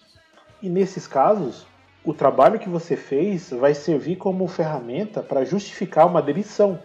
E 0.62 0.70
nesses 0.70 1.06
casos, 1.06 1.66
o 2.02 2.14
trabalho 2.14 2.58
que 2.58 2.70
você 2.70 2.96
fez 2.96 3.50
vai 3.50 3.74
servir 3.74 4.16
como 4.16 4.48
ferramenta 4.48 5.22
para 5.22 5.44
justificar 5.44 6.06
uma 6.06 6.22
demissão. 6.22 6.80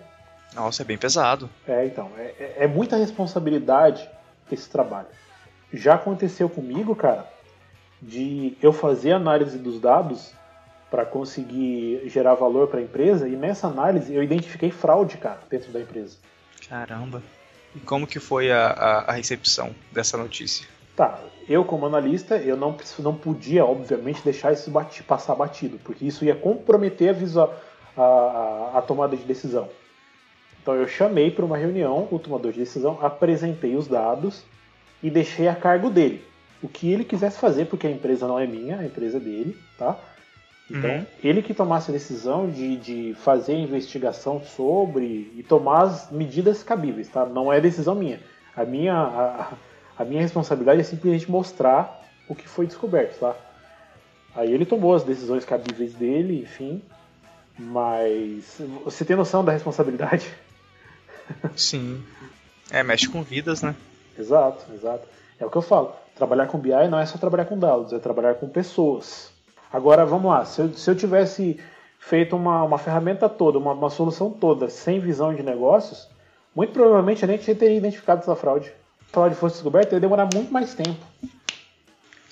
Nossa, 0.54 0.82
é 0.82 0.86
bem 0.86 0.98
pesado. 0.98 1.50
É, 1.68 1.86
então, 1.86 2.12
é, 2.18 2.34
é, 2.40 2.56
é 2.60 2.68
muita 2.68 2.98
responsabilidade 2.98 4.10
esse 4.52 4.70
trabalho. 4.70 5.08
Já 5.74 5.96
aconteceu 5.96 6.50
comigo, 6.50 6.96
cara, 6.96 7.28
de 8.02 8.58
eu 8.62 8.72
fazer 8.72 9.12
análise 9.12 9.58
dos 9.58 9.80
dados 9.80 10.32
para 10.90 11.06
conseguir 11.06 12.04
gerar 12.08 12.36
valor 12.36 12.68
para 12.68 12.80
a 12.80 12.84
empresa 12.84 13.28
e 13.28 13.36
nessa 13.36 13.68
análise 13.68 14.14
eu 14.14 14.24
identifiquei 14.24 14.72
fraude, 14.72 15.18
cara, 15.18 15.40
dentro 15.50 15.72
da 15.72 15.82
empresa. 15.82 16.18
Caramba. 16.70 17.22
E 17.76 17.80
como 17.80 18.08
que 18.08 18.20
foi 18.20 18.52
a, 18.52 18.68
a, 18.68 19.00
a 19.10 19.12
recepção 19.12 19.76
dessa 19.92 20.18
notícia? 20.18 20.66
Tá, 20.96 21.20
eu 21.48 21.64
como 21.64 21.86
analista, 21.86 22.38
eu 22.38 22.58
não, 22.58 22.76
não 23.00 23.16
podia, 23.16 23.64
obviamente, 23.64 24.24
deixar 24.24 24.54
isso 24.54 24.72
bati, 24.72 25.04
passar 25.04 25.36
batido, 25.36 25.78
porque 25.84 26.06
isso 26.06 26.26
ia 26.26 26.36
comprometer 26.36 27.16
a, 27.96 28.02
a, 28.02 28.78
a 28.80 28.82
tomada 28.82 29.16
de 29.16 29.24
decisão. 29.24 29.70
Então 30.68 30.76
eu 30.76 30.86
chamei 30.86 31.32
para 31.32 31.46
uma 31.46 31.58
reunião 31.58 32.10
o 32.12 32.20
tomador 32.20 32.52
de 32.52 32.60
decisão, 32.60 33.00
apresentei 33.02 33.78
os 33.78 33.88
dados 33.88 34.44
e 35.02 35.10
deixei 35.10 35.48
a 35.48 35.56
cargo 35.56 35.90
dele. 35.90 36.22
O 36.62 36.68
que 36.68 36.92
ele 36.92 37.06
quisesse 37.06 37.40
fazer, 37.40 37.68
porque 37.68 37.88
a 37.88 37.90
empresa 37.90 38.28
não 38.28 38.38
é 38.38 38.46
minha, 38.46 38.78
a 38.80 38.86
empresa 38.86 39.16
é 39.16 39.20
dele, 39.22 39.58
tá? 39.78 39.98
Então, 40.70 40.90
uhum. 40.90 41.06
ele 41.24 41.42
que 41.42 41.54
tomasse 41.54 41.90
a 41.90 41.94
decisão 41.94 42.50
de, 42.50 42.76
de 42.76 43.16
fazer 43.24 43.54
a 43.54 43.60
investigação 43.60 44.42
sobre 44.44 45.32
e 45.38 45.42
tomar 45.42 45.84
as 45.84 46.12
medidas 46.12 46.64
cabíveis, 46.64 47.08
tá? 47.08 47.26
Não 47.26 47.54
é 47.54 47.62
decisão 47.62 47.96
minha. 47.96 48.20
A 48.54 48.66
minha, 48.66 48.94
a, 48.94 49.54
a 49.98 50.04
minha 50.04 50.22
responsabilidade 50.22 50.82
é 50.82 50.84
simplesmente 50.84 51.32
mostrar 51.32 52.04
o 52.28 52.36
que 52.36 52.46
foi 52.46 52.68
descoberto, 52.68 53.18
tá? 53.22 53.34
Aí 54.36 54.54
ele 54.54 54.66
tomou 54.66 54.94
as 54.94 55.04
decisões 55.06 55.46
cabíveis 55.46 55.94
dele, 55.94 56.42
enfim. 56.42 56.82
Mas 57.58 58.60
você 58.84 59.06
tem 59.06 59.16
noção 59.16 59.46
da 59.46 59.54
responsabilidade? 59.54 60.30
Sim. 61.56 62.04
É, 62.72 62.84
mexe 62.84 63.08
com 63.08 63.24
vidas, 63.24 63.62
né? 63.62 63.76
Exato, 64.18 64.66
exato. 64.74 65.08
É 65.40 65.46
o 65.46 65.50
que 65.50 65.58
eu 65.58 65.62
falo. 65.62 65.94
Trabalhar 66.16 66.48
com 66.48 66.58
BI 66.58 66.88
não 66.90 67.00
é 67.00 67.06
só 67.06 67.18
trabalhar 67.18 67.46
com 67.46 67.58
dados, 67.58 67.94
é 67.94 68.00
trabalhar 68.00 68.36
com 68.36 68.50
pessoas. 68.50 69.32
Agora, 69.72 70.06
vamos 70.06 70.32
lá. 70.32 70.46
Se 70.46 70.62
eu, 70.62 70.74
se 70.74 70.90
eu 70.90 70.96
tivesse 70.96 71.60
feito 72.00 72.36
uma, 72.36 72.64
uma 72.64 72.78
ferramenta 72.78 73.30
toda, 73.30 73.58
uma, 73.58 73.74
uma 73.74 73.90
solução 73.90 74.32
toda, 74.32 74.70
sem 74.70 75.00
visão 75.00 75.34
de 75.34 75.44
negócios, 75.44 76.08
muito 76.56 76.74
provavelmente 76.74 77.24
a 77.24 77.28
gente 77.28 77.54
teria 77.54 77.78
identificado 77.78 78.22
essa 78.22 78.36
fraude. 78.36 78.68
Se 78.68 78.74
a 79.10 79.14
fraude 79.14 79.36
fosse 79.36 79.56
descoberta, 79.56 79.96
ia 79.96 80.02
demorar 80.02 80.28
muito 80.34 80.52
mais 80.52 80.74
tempo. 80.74 81.06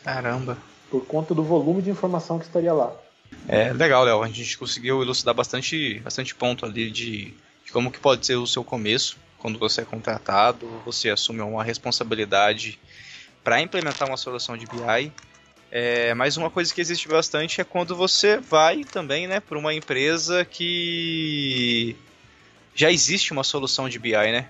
Caramba. 0.03 0.57
Por 0.89 1.05
conta 1.05 1.33
do 1.33 1.43
volume 1.43 1.81
de 1.81 1.89
informação 1.89 2.39
que 2.39 2.45
estaria 2.45 2.73
lá. 2.73 2.93
É 3.47 3.73
legal, 3.73 4.03
Léo. 4.03 4.23
A 4.23 4.27
gente 4.27 4.57
conseguiu 4.57 5.01
elucidar 5.01 5.33
bastante, 5.33 5.99
bastante 5.99 6.33
ponto 6.33 6.65
ali 6.65 6.89
de, 6.89 7.33
de 7.65 7.71
como 7.71 7.91
que 7.91 7.99
pode 7.99 8.25
ser 8.25 8.35
o 8.35 8.47
seu 8.47 8.63
começo 8.63 9.17
quando 9.37 9.59
você 9.59 9.81
é 9.81 9.85
contratado, 9.85 10.67
você 10.85 11.09
assume 11.09 11.41
uma 11.41 11.63
responsabilidade 11.63 12.79
para 13.43 13.61
implementar 13.61 14.07
uma 14.07 14.17
solução 14.17 14.55
de 14.55 14.65
BI 14.65 15.11
é, 15.77 16.13
mas 16.13 16.37
uma 16.37 16.49
coisa 16.49 16.73
que 16.73 16.79
existe 16.79 17.07
bastante 17.09 17.59
é 17.59 17.63
quando 17.65 17.97
você 17.97 18.37
vai 18.37 18.85
também, 18.85 19.27
né, 19.27 19.41
para 19.41 19.57
uma 19.57 19.73
empresa 19.73 20.45
que 20.45 21.97
já 22.73 22.89
existe 22.89 23.33
uma 23.33 23.43
solução 23.43 23.89
de 23.89 23.99
BI, 23.99 24.11
né? 24.11 24.47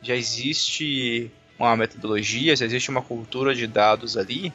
Já 0.00 0.14
existe 0.14 1.32
uma 1.58 1.76
metodologia, 1.76 2.54
já 2.54 2.64
existe 2.64 2.90
uma 2.90 3.02
cultura 3.02 3.56
de 3.56 3.66
dados 3.66 4.16
ali. 4.16 4.52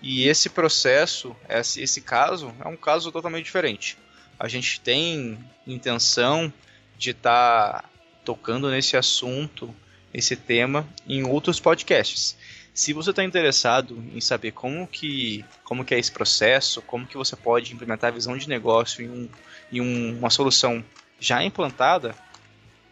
E 0.00 0.26
esse 0.26 0.48
processo, 0.48 1.36
esse, 1.46 1.82
esse 1.82 2.00
caso, 2.00 2.54
é 2.64 2.66
um 2.66 2.76
caso 2.76 3.12
totalmente 3.12 3.44
diferente. 3.44 3.98
A 4.38 4.48
gente 4.48 4.80
tem 4.80 5.38
intenção 5.66 6.50
de 6.98 7.10
estar 7.10 7.82
tá 7.82 7.88
tocando 8.24 8.70
nesse 8.70 8.96
assunto, 8.96 9.74
esse 10.12 10.36
tema, 10.36 10.86
em 11.06 11.24
outros 11.24 11.60
podcasts. 11.60 12.36
Se 12.74 12.92
você 12.92 13.10
está 13.10 13.24
interessado 13.24 14.02
em 14.14 14.20
saber 14.20 14.52
como 14.52 14.86
que, 14.86 15.44
como 15.64 15.84
que 15.84 15.94
é 15.94 15.98
esse 15.98 16.12
processo, 16.12 16.82
como 16.82 17.06
que 17.06 17.16
você 17.16 17.34
pode 17.34 17.72
implementar 17.72 18.08
a 18.08 18.14
visão 18.14 18.36
de 18.36 18.48
negócio 18.48 19.04
em, 19.04 19.08
um, 19.08 19.28
em 19.72 19.80
um, 19.80 20.18
uma 20.18 20.30
solução 20.30 20.84
já 21.18 21.42
implantada, 21.42 22.14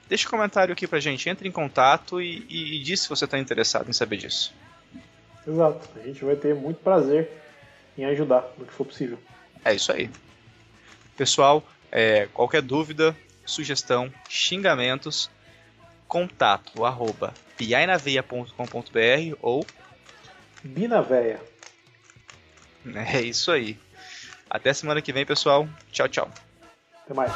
deixa 0.09 0.27
um 0.27 0.31
comentário 0.31 0.73
aqui 0.73 0.87
pra 0.87 0.99
gente, 0.99 1.29
entre 1.29 1.49
em 1.49 1.53
contato 1.53 2.21
e, 2.21 2.45
e, 2.49 2.77
e 2.77 2.83
diz 2.83 3.01
se 3.01 3.09
você 3.09 3.27
está 3.27 3.39
interessado 3.39 3.89
em 3.89 3.93
saber 3.93 4.17
disso. 4.17 4.55
Exato, 5.47 5.89
a 5.97 6.07
gente 6.07 6.25
vai 6.25 6.35
ter 6.35 6.55
muito 6.55 6.81
prazer 6.81 7.31
em 7.97 8.05
ajudar 8.07 8.53
no 8.59 8.67
que 8.67 8.73
for 8.73 8.85
possível. 8.85 9.19
É 9.65 9.75
isso 9.75 9.93
aí. 9.93 10.11
Pessoal, 11.17 11.63
é, 11.93 12.27
qualquer 12.33 12.63
dúvida, 12.63 13.17
sugestão, 13.47 14.13
xingamentos, 14.29 15.31
contato 16.07 16.85
arroba 16.85 17.33
piainaveia.com.br 17.57 19.37
ou 19.41 19.67
Binaveia. 20.63 21.41
É 22.95 23.21
isso 23.21 23.51
aí. 23.51 23.79
Até 24.49 24.73
semana 24.73 25.03
que 25.03 25.13
vem, 25.13 25.27
pessoal. 25.27 25.69
Tchau, 25.91 26.09
tchau. 26.09 26.31
Até 27.05 27.15
mais. 27.15 27.33